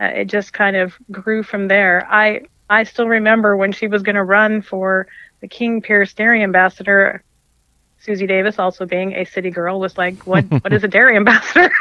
uh, 0.00 0.04
it 0.04 0.26
just 0.26 0.52
kind 0.52 0.76
of 0.76 0.94
grew 1.10 1.42
from 1.42 1.66
there 1.68 2.06
i 2.10 2.40
i 2.70 2.84
still 2.84 3.06
remember 3.08 3.56
when 3.56 3.72
she 3.72 3.86
was 3.86 4.02
going 4.02 4.16
to 4.16 4.24
run 4.24 4.62
for 4.62 5.06
the 5.40 5.48
king 5.48 5.82
pierce 5.82 6.12
dairy 6.14 6.42
ambassador. 6.42 7.22
Susie 8.02 8.26
davis 8.26 8.58
also 8.58 8.86
being 8.86 9.12
a 9.12 9.26
city 9.26 9.50
girl 9.50 9.78
was 9.78 9.98
like 9.98 10.26
what 10.26 10.44
what 10.64 10.72
is 10.72 10.82
a 10.84 10.88
dairy 10.88 11.16
ambassador? 11.16 11.70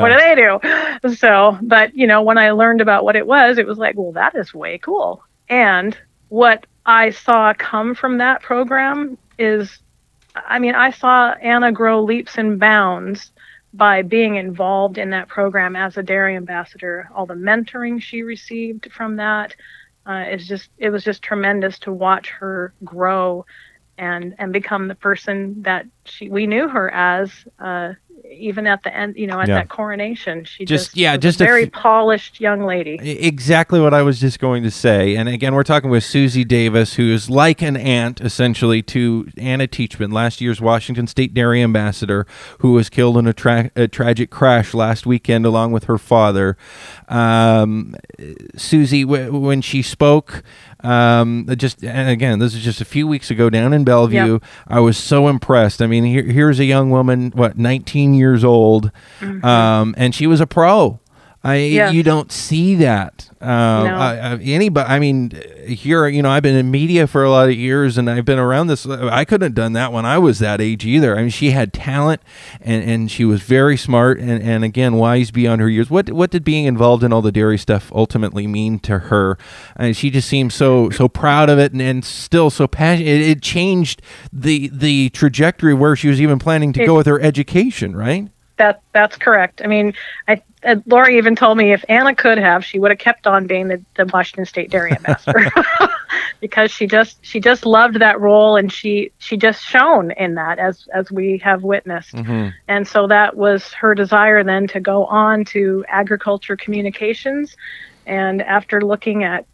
What 0.00 0.08
do 0.08 0.16
they 0.16 0.34
do? 0.34 1.14
So 1.16 1.58
but 1.62 1.94
you 1.94 2.06
know 2.06 2.22
when 2.22 2.38
i 2.38 2.50
learned 2.50 2.80
about 2.80 3.04
what 3.04 3.14
it 3.14 3.26
was 3.26 3.58
it 3.58 3.66
was 3.66 3.78
like 3.78 3.96
well 3.96 4.12
that 4.12 4.34
is 4.34 4.52
way 4.52 4.78
cool. 4.78 5.22
And 5.48 5.96
what 6.28 6.66
I 6.86 7.10
saw 7.10 7.54
come 7.54 7.94
from 7.94 8.18
that 8.18 8.42
program 8.42 9.16
is, 9.38 9.78
I 10.34 10.58
mean, 10.58 10.74
I 10.74 10.90
saw 10.90 11.32
Anna 11.32 11.72
grow 11.72 12.02
leaps 12.02 12.36
and 12.38 12.58
bounds 12.58 13.30
by 13.76 14.02
being 14.02 14.36
involved 14.36 14.98
in 14.98 15.10
that 15.10 15.28
program 15.28 15.76
as 15.76 15.96
a 15.96 16.02
dairy 16.02 16.36
ambassador. 16.36 17.10
All 17.14 17.26
the 17.26 17.34
mentoring 17.34 18.00
she 18.00 18.22
received 18.22 18.90
from 18.92 19.16
that 19.16 19.54
uh, 20.06 20.24
is 20.30 20.46
just, 20.46 20.70
it 20.78 20.90
was 20.90 21.04
just 21.04 21.22
tremendous 21.22 21.78
to 21.80 21.92
watch 21.92 22.30
her 22.30 22.72
grow 22.84 23.44
and 23.98 24.34
and 24.38 24.52
become 24.52 24.88
the 24.88 24.94
person 24.94 25.62
that 25.62 25.86
she 26.04 26.28
we 26.28 26.46
knew 26.46 26.68
her 26.68 26.90
as 26.92 27.30
uh, 27.60 27.92
even 28.30 28.66
at 28.66 28.82
the 28.82 28.96
end, 28.96 29.14
you 29.16 29.26
know, 29.26 29.38
at 29.40 29.48
Yeah. 29.48 29.56
that 29.56 29.68
coronation. 29.68 30.44
She 30.44 30.64
Just- 30.64 30.86
just, 30.86 30.96
yeah, 30.96 31.16
just 31.16 31.40
a 31.40 31.44
a 31.44 31.46
very 31.46 31.66
polished 31.66 32.40
young 32.40 32.64
lady. 32.64 32.98
Exactly 33.02 33.80
what 33.80 33.92
I 33.94 34.02
was 34.02 34.18
just 34.20 34.38
going 34.40 34.62
to 34.62 34.70
say. 34.70 35.14
And 35.14 35.28
again, 35.28 35.54
we're 35.54 35.62
talking 35.62 35.90
with 35.90 36.04
Susie 36.04 36.44
Davis, 36.44 36.94
who 36.94 37.12
is 37.12 37.28
like 37.28 37.60
an 37.62 37.76
aunt, 37.76 38.20
essentially, 38.20 38.82
to 38.82 39.28
Anna 39.36 39.66
Teachman, 39.66 40.10
last 40.12 40.40
year's 40.40 40.60
Washington 40.60 41.06
State 41.06 41.34
Dairy 41.34 41.62
Ambassador, 41.62 42.26
who 42.60 42.72
was 42.72 42.88
killed 42.88 43.18
in 43.18 43.26
a, 43.26 43.32
tra- 43.32 43.70
a 43.76 43.86
tragic 43.88 44.30
crash 44.30 44.72
last 44.74 45.04
weekend 45.06 45.44
along 45.46 45.72
with 45.72 45.84
her 45.84 45.98
father. 45.98 46.56
Um, 47.08 47.94
Susie, 48.56 49.02
w- 49.04 49.36
when 49.38 49.60
she 49.60 49.82
spoke, 49.82 50.42
um, 50.84 51.46
just 51.56 51.82
and 51.82 52.08
again, 52.10 52.38
this 52.38 52.54
is 52.54 52.62
just 52.62 52.80
a 52.80 52.84
few 52.84 53.06
weeks 53.06 53.30
ago 53.30 53.48
down 53.50 53.72
in 53.72 53.84
Bellevue. 53.84 54.34
Yep. 54.34 54.44
I 54.68 54.80
was 54.80 54.98
so 54.98 55.28
impressed. 55.28 55.80
I 55.80 55.86
mean, 55.86 56.04
here, 56.04 56.22
here's 56.22 56.60
a 56.60 56.64
young 56.64 56.90
woman, 56.90 57.32
what, 57.34 57.56
19 57.56 58.14
years 58.14 58.44
old, 58.44 58.90
um, 59.42 59.94
and 59.96 60.14
she 60.14 60.26
was 60.26 60.40
a 60.40 60.46
pro. 60.46 61.00
I 61.44 61.56
Yes. 61.56 61.92
you 61.92 62.02
don't 62.02 62.32
see 62.32 62.74
that. 62.76 63.28
Um, 63.42 63.48
No. 63.84 63.96
I, 63.96 64.14
I, 64.14 64.36
anybody, 64.38 64.88
I 64.88 64.98
mean, 64.98 65.30
here, 65.66 66.06
you 66.08 66.22
know, 66.22 66.30
I've 66.30 66.42
been 66.42 66.56
in 66.56 66.70
media 66.70 67.06
for 67.06 67.22
a 67.22 67.30
lot 67.30 67.50
of 67.50 67.54
years, 67.54 67.98
and 67.98 68.08
I've 68.08 68.24
been 68.24 68.38
around 68.38 68.68
this. 68.68 68.86
I 68.86 69.26
couldn't 69.26 69.44
have 69.44 69.54
done 69.54 69.74
that 69.74 69.92
when 69.92 70.06
I 70.06 70.16
was 70.16 70.38
that 70.38 70.62
age 70.62 70.86
either. 70.86 71.18
I 71.18 71.20
mean, 71.20 71.28
she 71.30 71.50
had 71.50 71.74
talent, 71.74 72.22
and, 72.62 72.82
and 72.82 73.10
she 73.10 73.26
was 73.26 73.42
very 73.42 73.76
smart, 73.76 74.18
and, 74.18 74.42
and 74.42 74.64
again, 74.64 74.94
wise 74.94 75.30
beyond 75.30 75.60
her 75.60 75.68
years. 75.68 75.90
What 75.90 76.10
what 76.10 76.30
did 76.30 76.44
being 76.44 76.64
involved 76.64 77.04
in 77.04 77.12
all 77.12 77.20
the 77.20 77.32
dairy 77.32 77.58
stuff 77.58 77.92
ultimately 77.94 78.46
mean 78.46 78.78
to 78.80 78.98
her? 79.00 79.36
And 79.76 79.94
she 79.94 80.08
just 80.08 80.28
seemed 80.28 80.54
so 80.54 80.88
so 80.88 81.08
proud 81.08 81.50
of 81.50 81.58
it, 81.58 81.72
and, 81.72 81.82
and 81.82 82.02
still 82.06 82.48
so 82.48 82.66
passionate. 82.66 83.08
It, 83.08 83.20
it 83.28 83.42
changed 83.42 84.00
the 84.32 84.70
the 84.72 85.10
trajectory 85.10 85.74
where 85.74 85.94
she 85.94 86.08
was 86.08 86.22
even 86.22 86.38
planning 86.38 86.72
to 86.72 86.86
go 86.86 86.96
with 86.96 87.06
her 87.06 87.20
education, 87.20 87.94
right? 87.94 88.30
That 88.56 88.82
that's 88.92 89.16
correct. 89.16 89.62
I 89.64 89.66
mean, 89.66 89.94
I 90.28 90.42
uh, 90.64 90.76
Lori 90.86 91.18
even 91.18 91.36
told 91.36 91.58
me 91.58 91.72
if 91.72 91.84
Anna 91.88 92.14
could 92.14 92.38
have, 92.38 92.64
she 92.64 92.78
would 92.78 92.90
have 92.90 92.98
kept 92.98 93.26
on 93.26 93.46
being 93.46 93.68
the, 93.68 93.84
the 93.96 94.06
Washington 94.06 94.46
State 94.46 94.70
Dairy 94.70 94.92
Ambassador 94.92 95.50
because 96.40 96.70
she 96.70 96.86
just 96.86 97.24
she 97.24 97.40
just 97.40 97.66
loved 97.66 98.00
that 98.00 98.20
role 98.20 98.56
and 98.56 98.72
she 98.72 99.12
she 99.18 99.36
just 99.36 99.62
shone 99.62 100.10
in 100.12 100.34
that 100.34 100.58
as 100.58 100.88
as 100.92 101.10
we 101.10 101.38
have 101.38 101.62
witnessed. 101.62 102.14
Mm-hmm. 102.14 102.48
And 102.68 102.86
so 102.86 103.06
that 103.08 103.36
was 103.36 103.72
her 103.74 103.94
desire 103.94 104.42
then 104.42 104.66
to 104.68 104.80
go 104.80 105.04
on 105.06 105.44
to 105.46 105.84
agriculture 105.88 106.56
communications. 106.56 107.56
And 108.06 108.42
after 108.42 108.82
looking 108.82 109.24
at, 109.24 109.46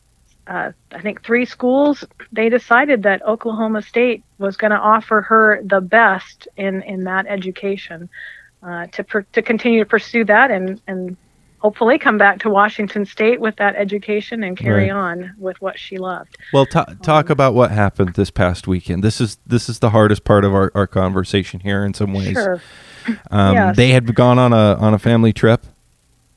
uh, 0.46 0.72
I 0.90 1.00
think, 1.00 1.22
three 1.22 1.44
schools, 1.44 2.04
they 2.32 2.48
decided 2.48 3.04
that 3.04 3.22
Oklahoma 3.22 3.82
State 3.82 4.24
was 4.38 4.56
going 4.56 4.72
to 4.72 4.78
offer 4.78 5.20
her 5.20 5.60
the 5.64 5.80
best 5.80 6.48
in, 6.56 6.82
in 6.82 7.04
that 7.04 7.26
education 7.28 8.08
uh, 8.62 8.86
to, 8.88 9.04
per- 9.04 9.22
to 9.32 9.42
continue 9.42 9.78
to 9.80 9.88
pursue 9.88 10.24
that 10.24 10.50
and, 10.50 10.80
and 10.86 11.16
hopefully 11.58 11.98
come 11.98 12.16
back 12.18 12.38
to 12.40 12.48
Washington 12.50 13.04
State 13.04 13.40
with 13.40 13.56
that 13.56 13.74
education 13.76 14.42
and 14.42 14.56
carry 14.56 14.84
Right. 14.84 14.90
on 14.92 15.34
with 15.38 15.60
what 15.60 15.78
she 15.78 15.98
loved. 15.98 16.36
Well, 16.52 16.66
ta 16.66 16.84
talk 17.02 17.30
about 17.30 17.54
what 17.54 17.70
happened 17.70 18.14
this 18.14 18.30
past 18.30 18.66
weekend. 18.66 19.02
This 19.04 19.20
is 19.20 19.38
this 19.46 19.68
is 19.68 19.78
the 19.78 19.90
hardest 19.90 20.24
part 20.24 20.44
of 20.44 20.54
our, 20.54 20.72
our 20.74 20.86
conversation 20.86 21.60
here 21.60 21.84
in 21.84 21.92
some 21.94 22.12
ways. 22.14 22.32
Sure. 22.32 22.62
Um, 23.30 23.54
Yes. 23.54 23.76
They 23.76 23.90
had 23.90 24.14
gone 24.14 24.38
on 24.38 24.52
a 24.52 24.74
on 24.74 24.94
a 24.94 24.98
family 24.98 25.32
trip. 25.32 25.64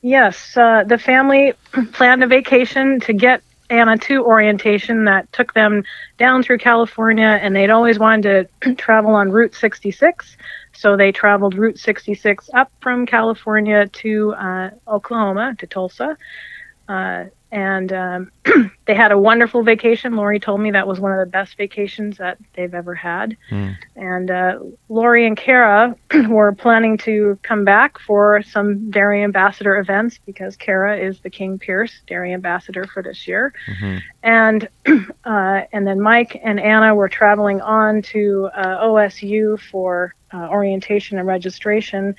Yes, 0.02 0.54
uh, 0.56 0.84
the 0.86 0.98
family 0.98 1.54
planned 1.92 2.22
a 2.22 2.26
vacation 2.26 3.00
to 3.00 3.12
get 3.14 3.42
Anna 3.78 3.98
to 3.98 4.24
orientation 4.24 5.04
that 5.04 5.30
took 5.32 5.52
them 5.54 5.84
down 6.16 6.42
through 6.42 6.58
California, 6.58 7.38
and 7.42 7.54
they'd 7.54 7.70
always 7.70 7.98
wanted 7.98 8.48
to 8.62 8.74
travel 8.76 9.14
on 9.14 9.30
Route 9.30 9.54
66. 9.54 10.36
So 10.72 10.96
they 10.96 11.12
traveled 11.12 11.56
Route 11.56 11.78
66 11.78 12.50
up 12.54 12.70
from 12.80 13.06
California 13.06 13.86
to 13.88 14.34
uh, 14.34 14.70
Oklahoma, 14.86 15.56
to 15.58 15.66
Tulsa. 15.66 16.16
Uh, 16.88 17.24
and 17.54 17.92
um, 17.92 18.32
they 18.86 18.96
had 18.96 19.12
a 19.12 19.18
wonderful 19.18 19.62
vacation. 19.62 20.16
Lori 20.16 20.40
told 20.40 20.60
me 20.60 20.72
that 20.72 20.88
was 20.88 20.98
one 20.98 21.12
of 21.12 21.20
the 21.20 21.30
best 21.30 21.56
vacations 21.56 22.16
that 22.18 22.36
they've 22.54 22.74
ever 22.74 22.96
had. 22.96 23.36
Mm. 23.48 23.76
And 23.94 24.30
uh, 24.30 24.58
Lori 24.88 25.24
and 25.24 25.36
Kara 25.36 25.94
were 26.28 26.50
planning 26.50 26.98
to 26.98 27.38
come 27.44 27.64
back 27.64 28.00
for 28.00 28.42
some 28.42 28.90
Dairy 28.90 29.22
Ambassador 29.22 29.78
events 29.78 30.18
because 30.26 30.56
Kara 30.56 30.98
is 30.98 31.20
the 31.20 31.30
King 31.30 31.56
Pierce 31.56 31.92
Dairy 32.08 32.32
Ambassador 32.32 32.86
for 32.86 33.04
this 33.04 33.28
year. 33.28 33.52
Mhm. 33.80 34.02
And 34.24 34.68
uh, 35.24 35.62
and 35.72 35.86
then 35.86 36.00
Mike 36.00 36.40
and 36.42 36.58
Anna 36.58 36.92
were 36.92 37.08
traveling 37.08 37.60
on 37.60 38.02
to 38.02 38.50
uh, 38.52 38.84
OSU 38.84 39.60
for 39.60 40.12
uh, 40.32 40.48
orientation 40.48 41.18
and 41.20 41.28
registration. 41.28 42.16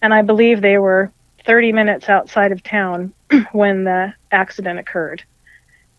And 0.00 0.14
I 0.14 0.22
believe 0.22 0.60
they 0.60 0.78
were 0.78 1.10
30 1.44 1.72
minutes 1.72 2.08
outside 2.08 2.52
of 2.52 2.62
town 2.62 3.12
when 3.52 3.84
the 3.84 4.12
accident 4.30 4.78
occurred. 4.78 5.22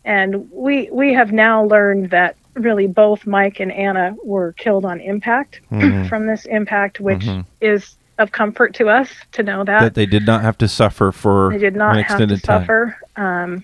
And 0.04 0.50
we 0.52 0.90
we 0.92 1.14
have 1.14 1.32
now 1.32 1.64
learned 1.66 2.10
that 2.10 2.36
really 2.56 2.88
both 2.88 3.26
Mike 3.28 3.60
and 3.60 3.72
Anna 3.72 4.16
were 4.24 4.54
killed 4.54 4.84
on 4.86 5.00
impact 5.00 5.62
Mhm. 5.72 6.10
from 6.10 6.26
this 6.28 6.46
impact, 6.46 7.00
which 7.00 7.26
Mhm. 7.26 7.46
is 7.62 7.98
of 8.18 8.32
comfort 8.32 8.74
to 8.76 8.90
us 8.90 9.10
to 9.32 9.44
know 9.44 9.64
that 9.64 9.80
That 9.80 9.94
they 9.96 10.06
did 10.06 10.26
not 10.26 10.42
have 10.42 10.58
to 10.60 10.68
suffer 10.68 11.12
for 11.12 11.50
they 11.52 11.58
did 11.58 11.76
not 11.76 11.96
have 11.98 12.18
to 12.20 12.28
time. 12.28 12.38
suffer. 12.40 12.98
Um, 13.16 13.64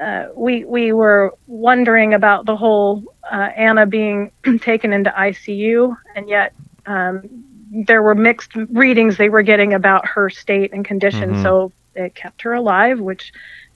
uh, 0.00 0.26
we 0.34 0.64
we 0.64 0.92
were 0.92 1.34
wondering 1.46 2.14
about 2.14 2.46
the 2.46 2.56
whole 2.56 3.04
uh, 3.30 3.50
Anna 3.56 3.86
being 3.86 4.30
taken 4.60 4.92
into 4.92 5.10
ICU, 5.10 5.96
and 6.16 6.28
yet 6.28 6.52
um, 6.86 7.28
there 7.72 8.02
were 8.02 8.14
mixed 8.14 8.54
readings 8.70 9.16
they 9.16 9.30
were 9.30 9.42
getting 9.42 9.72
about 9.72 10.06
her 10.06 10.28
state 10.28 10.72
and 10.72 10.84
condition. 10.84 11.34
Mhm. 11.34 11.42
So 11.42 11.72
it 11.94 12.14
kept 12.14 12.42
her 12.42 12.52
alive, 12.52 13.00
which 13.00 13.32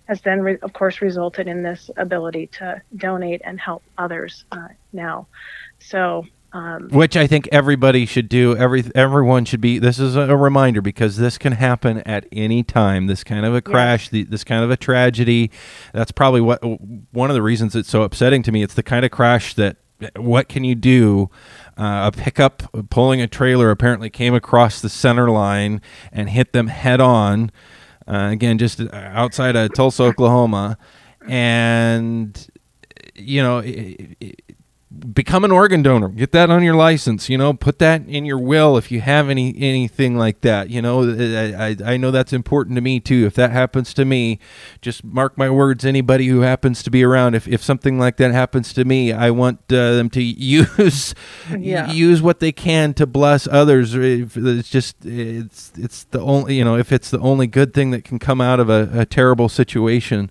has 0.07 0.21
then, 0.21 0.43
re- 0.43 0.59
of 0.62 0.73
course, 0.73 1.00
resulted 1.00 1.49
in 1.49 1.62
this 1.62 1.91
ability 1.97 2.47
to 2.49 2.81
donate 2.97 3.41
and 3.45 3.59
help 3.59 3.83
others 3.99 4.45
uh, 4.53 4.69
now. 4.93 5.26
So. 5.79 6.26
Um, 6.53 6.88
Which 6.91 7.19
I 7.19 7.26
think 7.26 7.49
everybody 7.53 8.07
should 8.07 8.31
do. 8.31 8.57
Every 8.57 8.85
everyone 8.95 9.45
should 9.45 9.61
be. 9.61 9.79
This 9.79 9.99
is 9.99 10.17
a 10.17 10.37
reminder 10.37 10.81
because 10.81 11.19
this 11.19 11.37
can 11.37 11.53
happen 11.53 11.99
at 12.07 12.25
any 12.33 12.62
time. 12.62 13.09
This 13.09 13.25
kind 13.25 13.45
of 13.45 13.55
a 13.55 13.61
crash, 13.61 14.09
the, 14.09 14.23
this 14.23 14.43
kind 14.43 14.65
of 14.65 14.71
a 14.71 14.76
tragedy. 14.76 15.50
That's 15.93 16.12
probably 16.12 16.41
what 16.41 16.62
one 17.12 17.29
of 17.31 17.35
the 17.35 17.43
reasons 17.43 17.76
it's 17.76 17.91
so 17.91 18.03
upsetting 18.03 18.43
to 18.45 18.53
me. 18.53 18.62
It's 18.62 18.73
the 18.73 18.85
kind 18.85 19.05
of 19.05 19.11
crash 19.11 19.53
that 19.55 19.76
what 20.17 20.49
can 20.49 20.65
you 20.65 20.75
do? 20.75 21.31
Uh, 21.78 22.11
a 22.12 22.16
pickup 22.16 22.62
pulling 22.88 23.21
a 23.21 23.26
trailer 23.26 23.71
apparently 23.71 24.09
came 24.09 24.35
across 24.35 24.80
the 24.80 24.88
center 24.88 25.30
line 25.30 25.83
and 26.11 26.30
hit 26.30 26.52
them 26.52 26.68
head 26.68 27.00
on. 27.00 27.50
Uh, 28.09 28.28
again, 28.30 28.56
just 28.56 28.80
outside 28.92 29.56
of 29.56 29.73
Tulsa, 29.75 30.04
Oklahoma, 30.04 30.78
and 31.28 32.49
you 33.14 33.42
know. 33.42 33.59
It, 33.59 34.16
it, 34.21 34.46
become 35.12 35.45
an 35.45 35.50
organ 35.53 35.83
donor 35.83 36.09
get 36.09 36.33
that 36.33 36.50
on 36.50 36.62
your 36.62 36.75
license 36.75 37.29
you 37.29 37.37
know 37.38 37.53
put 37.53 37.79
that 37.79 38.07
in 38.09 38.25
your 38.25 38.38
will 38.38 38.76
if 38.76 38.91
you 38.91 39.00
have 39.00 39.29
any 39.29 39.55
anything 39.59 40.17
like 40.17 40.41
that 40.41 40.71
you 40.71 40.81
know 40.81 41.03
I, 41.05 41.69
I, 41.69 41.76
I 41.93 41.97
know 41.97 42.11
that's 42.11 42.33
important 42.33 42.76
to 42.76 42.81
me 42.81 43.00
too 43.00 43.26
if 43.26 43.35
that 43.35 43.50
happens 43.50 43.93
to 43.95 44.05
me 44.05 44.38
just 44.81 45.05
mark 45.05 45.37
my 45.37 45.50
words 45.50 45.85
anybody 45.85 46.26
who 46.26 46.41
happens 46.41 46.83
to 46.85 46.91
be 46.91 47.03
around 47.05 47.35
if, 47.35 47.47
if 47.49 47.62
something 47.62 47.99
like 47.99 48.17
that 48.17 48.33
happens 48.33 48.73
to 48.75 48.85
me 48.85 49.12
i 49.12 49.31
want 49.31 49.61
uh, 49.73 49.93
them 49.95 50.11
to 50.11 50.23
use 50.23 51.15
Yeah. 51.50 51.91
use 51.91 52.23
what 52.23 52.41
they 52.41 52.53
can 52.53 52.95
to 52.95 53.07
bless 53.07 53.47
others 53.47 53.95
If 53.95 54.37
it's 54.37 54.69
just 54.69 54.97
it's 55.05 55.73
it's 55.76 56.05
the 56.05 56.21
only 56.21 56.57
you 56.57 56.65
know 56.65 56.76
if 56.76 56.93
it's 56.93 57.11
the 57.11 57.21
only 57.21 57.47
good 57.47 57.75
thing 57.75 57.91
that 57.91 58.05
can 58.05 58.19
come 58.19 58.41
out 58.41 58.61
of 58.61 58.69
a, 58.71 58.88
a 58.93 59.07
terrible 59.07 59.49
situation 59.49 60.31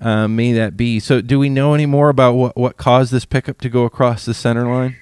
uh, 0.00 0.26
may 0.26 0.52
that 0.52 0.76
be. 0.76 0.98
So, 0.98 1.20
do 1.20 1.38
we 1.38 1.48
know 1.48 1.72
any 1.72 1.86
more 1.86 2.08
about 2.08 2.32
what, 2.34 2.56
what 2.56 2.76
caused 2.76 3.12
this 3.12 3.24
pickup 3.24 3.58
to 3.60 3.68
go 3.68 3.84
across 3.84 4.03
the 4.12 4.34
center 4.34 4.66
line? 4.66 4.96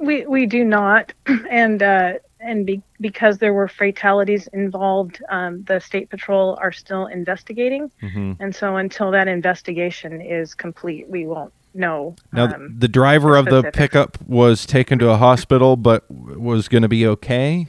We 0.00 0.24
we 0.26 0.46
do 0.46 0.64
not, 0.64 1.12
and 1.50 1.82
uh, 1.82 2.14
and 2.40 2.66
be, 2.66 2.82
because 3.00 3.38
there 3.38 3.52
were 3.54 3.68
fatalities 3.68 4.46
involved, 4.48 5.22
um, 5.30 5.62
the 5.64 5.80
state 5.80 6.10
patrol 6.10 6.58
are 6.60 6.72
still 6.72 7.06
investigating, 7.06 7.90
Mm-hmm. 8.02 8.32
and 8.42 8.54
so 8.54 8.76
until 8.76 9.10
that 9.10 9.28
investigation 9.28 10.20
is 10.20 10.54
complete, 10.54 11.08
we 11.08 11.26
won't 11.26 11.52
know. 11.74 12.14
Now, 12.32 12.54
um, 12.54 12.74
the 12.78 12.88
driver 12.88 13.36
of 13.36 13.46
the 13.46 13.70
pickup 13.72 14.18
was 14.26 14.64
taken 14.66 14.98
to 15.00 15.10
a 15.10 15.16
hospital, 15.16 15.76
but 15.76 16.04
was 16.10 16.68
going 16.68 16.82
to 16.82 16.88
be 16.88 17.06
okay. 17.06 17.66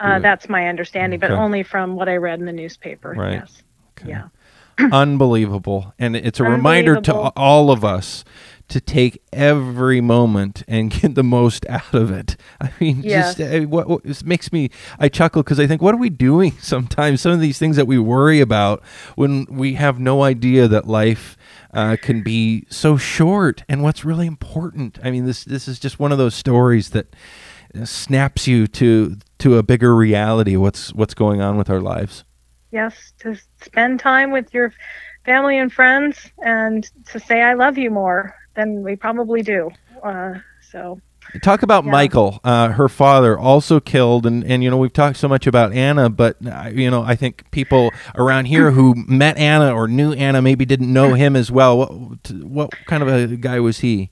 uh, 0.00 0.18
that's 0.18 0.48
my 0.48 0.68
understanding, 0.68 1.20
but 1.20 1.30
only 1.30 1.62
from 1.62 1.94
what 1.96 2.08
I 2.08 2.16
read 2.16 2.40
in 2.40 2.46
the 2.46 2.52
newspaper. 2.52 3.12
Right. 3.16 3.34
Yes. 3.34 3.62
Okay. 3.98 4.10
Yeah. 4.10 4.28
Unbelievable, 4.92 5.94
and 5.98 6.14
it's 6.16 6.40
a 6.40 6.44
reminder 6.56 7.00
to 7.02 7.14
all 7.14 7.70
of 7.70 7.84
us 7.84 8.24
to 8.68 8.80
take 8.80 9.22
every 9.32 10.00
moment 10.00 10.62
and 10.66 10.90
get 10.90 11.14
the 11.14 11.22
most 11.22 11.64
out 11.68 11.94
of 11.94 12.10
it. 12.10 12.36
I 12.60 12.70
mean, 12.80 13.02
Yes. 13.02 13.36
just 13.36 13.52
uh, 13.54 13.60
what, 13.66 13.88
what 13.88 14.02
this 14.04 14.24
makes 14.24 14.52
me 14.52 14.70
I 14.98 15.08
chuckle 15.08 15.42
because 15.42 15.60
I 15.60 15.66
think, 15.66 15.82
what 15.82 15.94
are 15.94 15.98
we 15.98 16.10
doing? 16.10 16.52
Sometimes 16.60 17.20
some 17.20 17.32
of 17.32 17.40
these 17.40 17.58
things 17.58 17.76
that 17.76 17.86
we 17.86 17.98
worry 17.98 18.40
about 18.40 18.82
when 19.14 19.46
we 19.48 19.74
have 19.74 19.98
no 19.98 20.22
idea 20.22 20.66
that 20.68 20.86
life 20.86 21.36
uh, 21.72 21.96
can 22.00 22.22
be 22.22 22.66
so 22.70 22.96
short 22.96 23.62
and 23.68 23.82
what's 23.82 24.04
really 24.04 24.26
important. 24.26 24.98
I 25.02 25.10
mean, 25.10 25.26
this 25.26 25.44
this 25.44 25.68
is 25.68 25.78
just 25.78 25.98
one 26.00 26.12
of 26.12 26.18
those 26.18 26.34
stories 26.34 26.90
that 26.90 27.14
snaps 27.84 28.46
you 28.46 28.66
to 28.66 29.16
to 29.38 29.58
a 29.58 29.62
bigger 29.62 29.94
reality. 29.94 30.56
What's 30.56 30.92
what's 30.94 31.14
going 31.14 31.40
on 31.40 31.56
with 31.56 31.70
our 31.70 31.80
lives? 31.80 32.24
Yes, 32.72 33.12
to 33.20 33.36
spend 33.62 34.00
time 34.00 34.32
with 34.32 34.52
your 34.52 34.72
family 35.24 35.58
and 35.58 35.72
friends, 35.72 36.30
and 36.42 36.88
to 37.06 37.20
say 37.20 37.42
I 37.42 37.54
love 37.54 37.78
you 37.78 37.90
more 37.90 38.34
than 38.56 38.82
we 38.82 38.96
probably 38.96 39.42
do. 39.42 39.70
Uh, 40.02 40.34
so 40.72 41.00
Talk 41.42 41.62
about 41.64 41.84
Yeah. 41.84 41.90
Michael, 41.90 42.40
uh, 42.44 42.68
her 42.68 42.88
father, 42.88 43.36
also 43.36 43.80
killed, 43.80 44.26
and 44.26 44.44
and 44.44 44.62
you 44.62 44.70
know 44.70 44.76
we've 44.76 44.92
talked 44.92 45.16
so 45.16 45.26
much 45.28 45.46
about 45.48 45.72
Anna, 45.72 46.08
but 46.08 46.36
uh, 46.46 46.70
you 46.72 46.88
know 46.88 47.02
I 47.02 47.16
think 47.16 47.50
people 47.50 47.90
around 48.14 48.44
here 48.44 48.70
who 48.70 48.94
met 49.08 49.36
Anna 49.36 49.74
or 49.74 49.88
knew 49.88 50.12
Anna 50.12 50.40
maybe 50.40 50.64
didn't 50.64 50.92
know 50.92 51.14
him 51.14 51.34
as 51.34 51.50
well. 51.50 51.78
What 51.78 52.30
what 52.44 52.70
kind 52.86 53.02
of 53.02 53.08
a 53.08 53.36
guy 53.36 53.58
was 53.58 53.80
he? 53.80 54.10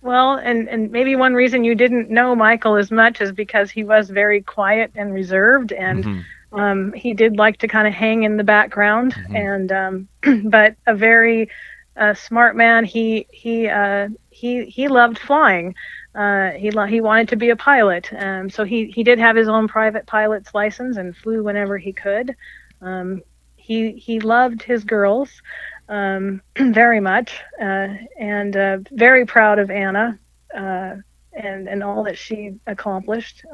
Well, 0.00 0.34
and 0.34 0.68
and 0.68 0.90
maybe 0.90 1.14
one 1.14 1.34
reason 1.34 1.62
you 1.62 1.76
didn't 1.76 2.10
know 2.10 2.34
Michael 2.34 2.74
as 2.74 2.90
much 2.90 3.20
is 3.20 3.30
because 3.30 3.70
he 3.70 3.84
was 3.84 4.10
very 4.10 4.42
quiet 4.42 4.90
and 4.96 5.14
reserved, 5.14 5.70
and 5.72 6.04
Mhm. 6.04 6.24
um, 6.58 6.92
he 6.94 7.14
did 7.14 7.36
like 7.36 7.58
to 7.58 7.68
kind 7.68 7.86
of 7.86 7.94
hang 7.94 8.24
in 8.24 8.36
the 8.36 8.42
background. 8.44 9.14
Mhm. 9.30 9.36
And 9.36 9.72
um, 9.72 10.08
but 10.50 10.74
a 10.88 10.94
very 10.96 11.48
uh, 11.96 12.14
smart 12.14 12.56
man. 12.56 12.84
He 12.84 13.26
he 13.30 13.68
uh, 13.68 14.08
he 14.30 14.64
he 14.66 14.88
loved 14.88 15.18
flying. 15.18 15.74
Uh, 16.14 16.50
he 16.50 16.70
lo- 16.70 16.86
he 16.86 17.00
wanted 17.00 17.28
to 17.28 17.36
be 17.36 17.50
a 17.50 17.56
pilot. 17.56 18.10
Um, 18.16 18.50
so 18.50 18.64
he 18.64 18.86
he 18.86 19.02
did 19.02 19.18
have 19.18 19.36
his 19.36 19.48
own 19.48 19.68
private 19.68 20.06
pilot's 20.06 20.54
license 20.54 20.96
and 20.96 21.16
flew 21.16 21.42
whenever 21.42 21.78
he 21.78 21.92
could. 21.92 22.34
Um, 22.80 23.22
he 23.56 23.92
he 23.92 24.20
loved 24.20 24.62
his 24.62 24.84
girls 24.84 25.30
um, 25.88 26.42
very 26.58 27.00
much, 27.00 27.40
uh, 27.60 27.88
and 28.18 28.56
uh, 28.56 28.78
very 28.92 29.24
proud 29.26 29.58
of 29.58 29.70
Anna 29.70 30.18
uh, 30.54 30.96
and 31.32 31.68
and 31.68 31.82
all 31.82 32.04
that 32.04 32.18
she 32.18 32.54
accomplished. 32.66 33.44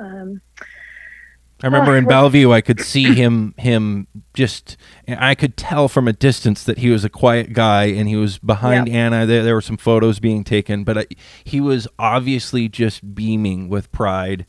I 1.63 1.67
remember 1.67 1.97
in 1.97 2.05
Bellevue, 2.05 2.53
I 2.53 2.61
could 2.61 2.81
see 2.81 3.15
him 3.15 3.53
him 3.57 4.07
just. 4.33 4.77
I 5.09 5.35
could 5.35 5.57
tell 5.57 5.89
from 5.89 6.07
a 6.07 6.13
distance 6.13 6.63
that 6.65 6.79
he 6.79 6.91
was 6.91 7.05
a 7.05 7.09
quiet 7.09 7.53
guy, 7.53 7.87
and 7.87 8.09
he 8.09 8.15
was 8.17 8.39
behind 8.39 8.89
Anna. 8.89 9.27
There, 9.27 9.43
there 9.43 9.55
were 9.55 9.61
some 9.61 9.77
photos 9.77 10.21
being 10.21 10.45
taken, 10.45 10.85
but 10.85 10.99
I, 10.99 11.07
he 11.43 11.61
was 11.61 11.89
obviously 11.99 12.69
just 12.69 13.15
beaming 13.15 13.69
with 13.69 13.91
pride 13.91 14.47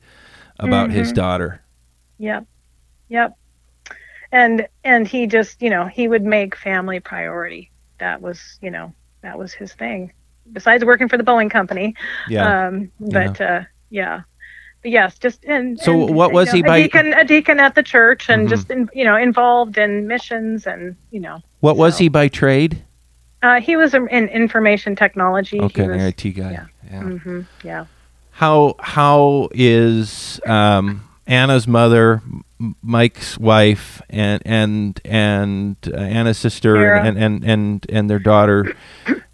about 0.60 0.92
his 0.92 1.12
Mhm. 1.12 1.16
daughter. 1.16 1.62
Yep. 2.20 2.46
Yep. 3.10 3.38
And 4.32 4.68
and 4.84 5.08
he 5.08 5.26
just, 5.26 5.62
you 5.62 5.72
know, 5.72 5.86
he 5.88 6.08
would 6.08 6.24
make 6.24 6.56
family 6.56 7.00
priority. 7.00 7.72
That 7.98 8.22
was, 8.22 8.60
you 8.62 8.70
know, 8.70 8.94
that 9.24 9.40
was 9.40 9.52
his 9.54 9.74
thing. 9.74 10.12
Besides 10.54 10.86
working 10.86 11.08
for 11.10 11.18
the 11.18 11.24
Boeing 11.24 11.50
company. 11.50 11.96
Yeah. 12.28 12.68
Um 12.68 12.92
but 13.00 13.42
uh 13.42 13.62
yeah. 13.90 14.22
But 14.82 14.92
yes, 14.92 15.18
just 15.20 15.44
and 15.46 15.78
So 15.80 16.08
and, 16.08 16.16
what 16.16 16.30
you 16.30 16.36
was 16.36 16.48
know, 16.48 16.54
he 16.54 16.60
a 16.62 16.84
deacon 16.84 17.14
a 17.14 17.24
deacon 17.26 17.60
at 17.60 17.76
the 17.76 17.84
church 17.84 18.30
and 18.30 18.46
Mhm. 18.48 18.50
just 18.50 18.70
in, 18.72 18.90
you 18.94 19.04
know, 19.04 19.16
involved 19.18 19.78
in 19.78 20.08
missions 20.08 20.66
and, 20.68 20.96
you 21.12 21.20
know. 21.20 21.42
what 21.60 21.76
was 21.76 21.98
he 21.98 22.08
by 22.08 22.28
trade? 22.30 22.82
Uh 23.42 23.60
he 23.60 23.76
was 23.76 23.94
in 23.94 24.08
information 24.30 24.96
technology. 24.96 25.60
Okay, 25.60 25.88
was, 25.88 25.98
an 26.02 26.08
IT 26.08 26.32
guy. 26.36 26.52
yeah. 26.52 26.66
yeah. 26.92 27.04
mhm, 27.04 27.46
yeah. 27.64 27.86
How 28.32 28.76
how 28.80 29.50
is 29.52 30.40
um, 30.46 31.04
Anna's 31.28 31.68
mother, 31.68 32.22
Mike's 32.82 33.38
wife, 33.38 34.02
and 34.10 34.42
and 34.46 35.00
and 35.04 35.76
uh, 35.94 35.98
Anna's 35.98 36.38
sister, 36.38 36.94
and, 36.96 37.18
and 37.18 37.44
and 37.44 37.86
and 37.90 38.10
their 38.10 38.20
daughter, 38.20 38.74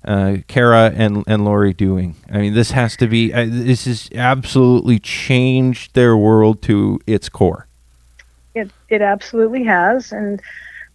uh, 0.06 0.38
Kara 0.48 0.92
and 0.96 1.24
and 1.28 1.44
Lori 1.46 1.74
doing? 1.74 2.16
I 2.32 2.38
mean, 2.40 2.54
this 2.54 2.72
has 2.72 2.96
to 2.98 3.08
be. 3.08 3.34
Uh, 3.34 3.46
this 3.50 3.86
has 3.86 4.10
absolutely 4.16 5.00
changed 5.00 5.94
their 5.94 6.16
world 6.16 6.62
to 6.64 7.00
its 7.08 7.30
core. 7.30 7.68
it 8.54 8.70
it 8.90 9.02
absolutely 9.02 9.64
has 9.64 10.12
and 10.14 10.42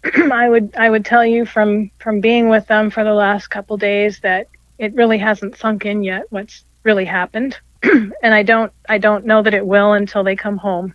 i 0.32 0.48
would 0.48 0.74
i 0.76 0.88
would 0.88 1.04
tell 1.04 1.24
you 1.26 1.44
from 1.44 1.90
from 1.98 2.20
being 2.20 2.48
with 2.48 2.66
them 2.68 2.88
for 2.90 3.04
the 3.04 3.12
last 3.12 3.48
couple 3.48 3.76
days 3.76 4.20
that 4.20 4.46
it 4.78 4.94
really 4.94 5.18
hasn't 5.18 5.56
sunk 5.56 5.84
in 5.84 6.02
yet 6.02 6.22
what's 6.30 6.64
really 6.84 7.04
happened 7.04 7.58
and 7.82 8.32
i 8.34 8.42
don't 8.42 8.72
i 8.88 8.96
don't 8.96 9.26
know 9.26 9.42
that 9.42 9.52
it 9.54 9.66
will 9.66 9.92
until 9.92 10.24
they 10.24 10.34
come 10.36 10.56
home 10.56 10.94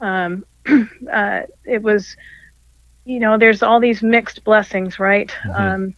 um 0.00 0.44
uh 1.12 1.42
it 1.64 1.82
was 1.82 2.16
you 3.04 3.20
know 3.20 3.38
there's 3.38 3.62
all 3.62 3.78
these 3.80 4.02
mixed 4.02 4.42
blessings 4.44 4.98
right 4.98 5.30
Mhm. 5.44 5.60
um 5.60 5.94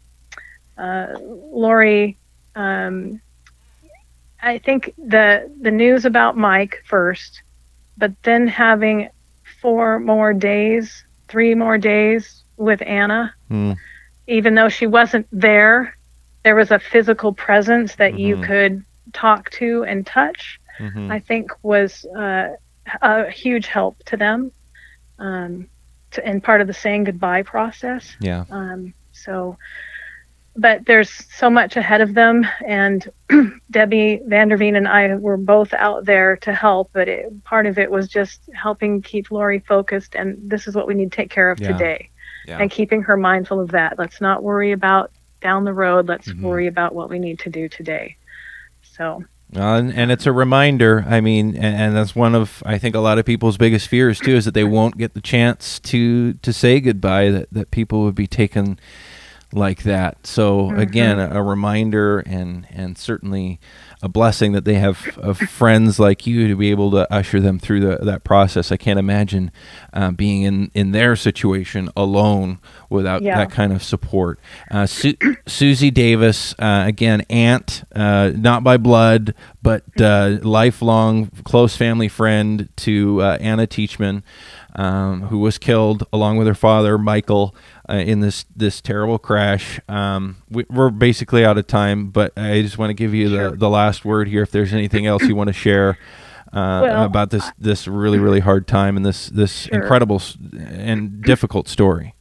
uh 0.83 1.07
lori 1.63 2.19
um 2.57 3.21
i 4.43 4.59
think 4.59 4.93
the 4.99 5.51
the 5.63 5.71
news 5.71 6.05
about 6.05 6.37
mike 6.37 6.77
first 6.87 7.43
but 7.99 8.13
then 8.25 8.47
having 8.49 9.09
four 9.63 10.01
more 10.01 10.33
days, 10.35 11.05
three 11.29 11.55
more 11.55 11.79
days 11.79 12.45
with 12.57 12.83
Anna, 12.83 13.35
Hmm. 13.49 13.73
even 14.27 14.55
though 14.55 14.69
she 14.69 14.87
wasn't 14.87 15.27
there, 15.33 15.95
there 16.45 16.57
was 16.57 16.71
a 16.73 16.79
physical 16.79 17.33
presence 17.35 17.97
that 17.97 18.15
you 18.17 18.37
Mhm. 18.37 18.47
could 18.47 18.85
talk 19.13 19.51
to 19.61 19.85
and 19.85 20.07
touch. 20.07 20.59
Mhm. 20.81 21.13
I 21.13 21.21
think 21.21 21.51
was 21.63 22.05
uh, 22.17 22.49
a 23.03 23.31
huge 23.31 23.67
help 23.69 23.97
to 24.07 24.17
them, 24.17 24.53
um, 25.19 25.69
to, 26.13 26.25
and 26.27 26.43
part 26.43 26.61
of 26.61 26.67
the 26.69 26.75
saying 26.75 27.05
goodbye 27.05 27.43
process. 27.43 28.17
Yeah. 28.21 28.45
Um, 28.51 28.95
so, 29.13 29.57
but 30.57 30.85
there's 30.87 31.11
so 31.35 31.49
much 31.49 31.77
ahead 31.77 32.01
of 32.01 32.15
them, 32.15 32.47
and 32.67 33.11
Debbie 33.71 34.21
Vanderveen 34.29 34.77
and 34.77 34.87
I 34.87 35.15
were 35.17 35.37
both 35.37 35.73
out 35.75 36.05
there 36.05 36.37
to 36.39 36.53
help. 36.53 36.91
But 36.93 37.09
it, 37.09 37.45
part 37.45 37.67
of 37.67 37.79
it 37.79 37.91
was 37.91 38.09
just 38.09 38.41
helping 38.55 39.01
keep 39.03 39.31
Lori 39.31 39.61
focused, 39.61 40.15
and 40.15 40.39
this 40.43 40.67
is 40.67 40.75
what 40.75 40.87
we 40.87 40.95
need 40.95 41.11
to 41.11 41.17
take 41.17 41.31
care 41.31 41.51
of 41.51 41.59
Yeah. 41.61 41.73
today, 41.73 42.09
Yeah. 42.47 42.59
and 42.61 42.71
keeping 42.71 43.03
her 43.03 43.17
mindful 43.17 43.61
of 43.61 43.71
that. 43.71 43.99
Let's 43.99 44.21
not 44.21 44.43
worry 44.43 44.73
about 44.73 45.11
down 45.41 45.65
the 45.65 45.73
road. 45.75 46.07
Let's 46.07 46.29
Mhm. 46.29 46.43
worry 46.43 46.67
about 46.67 46.95
what 46.95 47.09
we 47.11 47.19
need 47.19 47.39
to 47.41 47.51
do 47.51 47.69
today. 47.69 48.17
So, 48.83 49.25
Uh, 49.55 49.61
and, 49.61 49.93
and 49.93 50.11
it's 50.13 50.25
a 50.27 50.33
reminder. 50.33 51.05
I 51.09 51.21
mean, 51.21 51.55
and, 51.57 51.65
and 51.77 51.97
that's 51.97 52.15
one 52.17 52.35
of 52.35 52.63
I 52.65 52.79
think 52.79 52.95
a 52.95 53.01
lot 53.01 53.19
of 53.19 53.25
people's 53.27 53.57
biggest 53.59 53.87
fears 53.89 54.19
too 54.21 54.35
is 54.37 54.45
that 54.47 54.55
they 54.55 54.65
won't 54.65 54.97
get 54.97 55.13
the 55.15 55.21
chance 55.21 55.79
to 55.81 56.35
to 56.35 56.53
say 56.53 56.81
goodbye. 56.81 57.31
That 57.31 57.49
that 57.53 57.71
people 57.71 58.03
would 58.05 58.15
be 58.15 58.27
taken 58.27 58.79
like 59.53 59.83
that. 59.83 60.27
So 60.27 60.71
Mhm. 60.71 60.79
again, 60.81 61.19
a, 61.19 61.41
a 61.41 61.43
reminder 61.43 62.21
and 62.21 62.67
and 62.71 62.97
certainly 62.97 63.61
a 64.05 64.09
blessing 64.09 64.51
that 64.53 64.65
they 64.65 64.75
have 64.75 65.17
of 65.19 65.39
friends 65.39 66.01
like 66.01 66.27
you 66.27 66.49
to 66.49 66.57
be 66.57 66.71
able 66.73 66.91
to 66.91 67.13
usher 67.13 67.39
them 67.39 67.59
through 67.61 67.79
the, 67.81 67.99
that 68.05 68.25
process. 68.25 68.73
I 68.73 68.77
can't 68.77 68.99
imagine 68.99 69.53
uh, 69.93 70.11
being 70.11 70.43
in, 70.43 70.71
in 70.75 70.91
their 70.91 71.15
situation 71.15 71.89
alone 71.97 72.59
without 72.91 73.23
Yeah. 73.23 73.37
that 73.37 73.53
kind 73.53 73.73
of 73.73 73.81
support. 73.81 74.41
Uh, 74.73 74.87
Su- 74.87 75.15
Susie 75.47 75.93
Davis, 75.93 76.53
uh, 76.59 76.83
again, 76.85 77.21
aunt, 77.31 77.85
uh, 77.95 78.33
not 78.35 78.65
by 78.65 78.77
blood, 78.77 79.35
but 79.63 79.85
uh, 80.01 80.39
lifelong 80.43 81.27
close 81.45 81.77
family 81.77 82.09
friend 82.09 82.69
to 82.79 83.23
uh, 83.23 83.39
Anna 83.41 83.69
Teachman, 83.69 84.25
um, 84.75 85.23
who 85.23 85.39
was 85.39 85.59
killed 85.59 86.07
along 86.13 86.37
with 86.39 86.47
her 86.47 86.55
father, 86.55 86.99
Michael. 86.99 87.55
Uh, 87.89 87.95
in 87.97 88.21
this 88.21 88.47
this 88.57 88.81
terrible 88.81 89.19
crash, 89.19 89.81
um, 89.89 90.37
we, 90.49 90.65
we're 90.71 90.89
basically 90.91 91.45
out 91.45 91.59
of 91.59 91.67
time. 91.67 92.09
But 92.11 92.33
I 92.37 92.63
just 92.63 92.79
want 92.79 92.91
to 92.91 92.95
give 92.95 93.13
you 93.13 93.29
Sure. 93.29 93.51
the, 93.51 93.57
the 93.57 93.69
last 93.69 94.05
word 94.05 94.29
here. 94.29 94.43
If 94.43 94.51
there's 94.51 94.73
anything 94.73 95.05
else 95.07 95.25
you 95.25 95.35
want 95.35 95.49
to 95.49 95.53
share 95.53 95.99
uh, 96.53 96.81
Well, 96.83 97.05
about 97.05 97.31
this 97.31 97.51
this 97.59 97.87
really 97.89 98.19
really 98.19 98.41
hard 98.41 98.67
time 98.67 98.97
and 98.97 99.05
this 99.05 99.29
this 99.29 99.65
Sure. 99.65 99.81
incredible 99.81 100.23
and 100.59 101.21
difficult 101.23 101.69
story. 101.69 102.15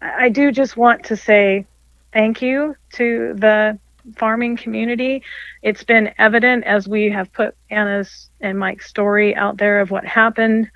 I 0.00 0.28
do 0.28 0.50
just 0.50 0.76
want 0.76 1.04
to 1.04 1.16
say 1.16 1.66
thank 2.12 2.40
you 2.42 2.76
to 2.94 3.34
the 3.34 3.78
farming 4.16 4.56
community. 4.56 5.22
It's 5.62 5.82
been 5.82 6.12
evident 6.18 6.64
as 6.64 6.86
we 6.88 7.10
have 7.10 7.32
put 7.32 7.54
Anna's 7.70 8.30
and 8.40 8.58
Mike's 8.58 8.88
story 8.88 9.34
out 9.34 9.56
there 9.58 9.80
of 9.80 9.90
what 9.90 10.04
happened. 10.04 10.70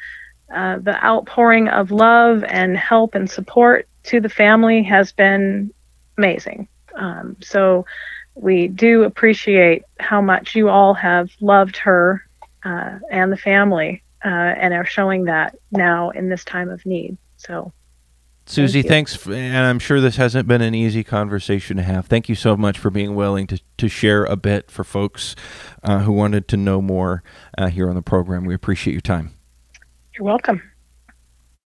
Uh, 0.54 0.78
the 0.78 1.04
outpouring 1.04 1.68
of 1.68 1.90
love 1.90 2.44
and 2.44 2.76
help 2.76 3.14
and 3.14 3.30
support 3.30 3.88
to 4.04 4.20
the 4.20 4.28
family 4.28 4.82
has 4.82 5.12
been 5.12 5.72
amazing. 6.18 6.66
Um, 6.96 7.36
so 7.40 7.86
we 8.34 8.68
do 8.68 9.04
appreciate 9.04 9.82
how 9.98 10.20
much 10.20 10.54
you 10.54 10.68
all 10.68 10.94
have 10.94 11.30
loved 11.40 11.76
her 11.76 12.26
uh, 12.64 12.98
and 13.10 13.32
the 13.32 13.36
family 13.36 14.02
uh, 14.24 14.28
and 14.28 14.74
are 14.74 14.84
showing 14.84 15.24
that 15.24 15.56
now 15.70 16.10
in 16.10 16.28
this 16.28 16.44
time 16.44 16.68
of 16.68 16.84
need. 16.84 17.16
So 17.36 17.72
Susie, 18.46 18.78
you. 18.78 18.82
thanks, 18.82 19.26
and 19.26 19.56
I'm 19.56 19.78
sure 19.78 20.00
this 20.00 20.16
hasn't 20.16 20.48
been 20.48 20.60
an 20.60 20.74
easy 20.74 21.04
conversation 21.04 21.76
to 21.76 21.84
have. 21.84 22.06
Thank 22.06 22.28
you 22.28 22.34
so 22.34 22.56
much 22.56 22.78
for 22.78 22.90
being 22.90 23.14
willing 23.14 23.46
to, 23.46 23.60
to 23.78 23.88
share 23.88 24.24
a 24.24 24.36
bit 24.36 24.70
for 24.70 24.82
folks 24.82 25.36
uh, 25.84 26.00
who 26.00 26.12
wanted 26.12 26.48
to 26.48 26.56
know 26.56 26.82
more 26.82 27.22
uh, 27.56 27.68
here 27.68 27.88
on 27.88 27.94
the 27.94 28.02
program. 28.02 28.44
We 28.44 28.54
appreciate 28.54 28.92
your 28.92 29.02
time. 29.02 29.34
You're 30.20 30.26
welcome. 30.26 30.69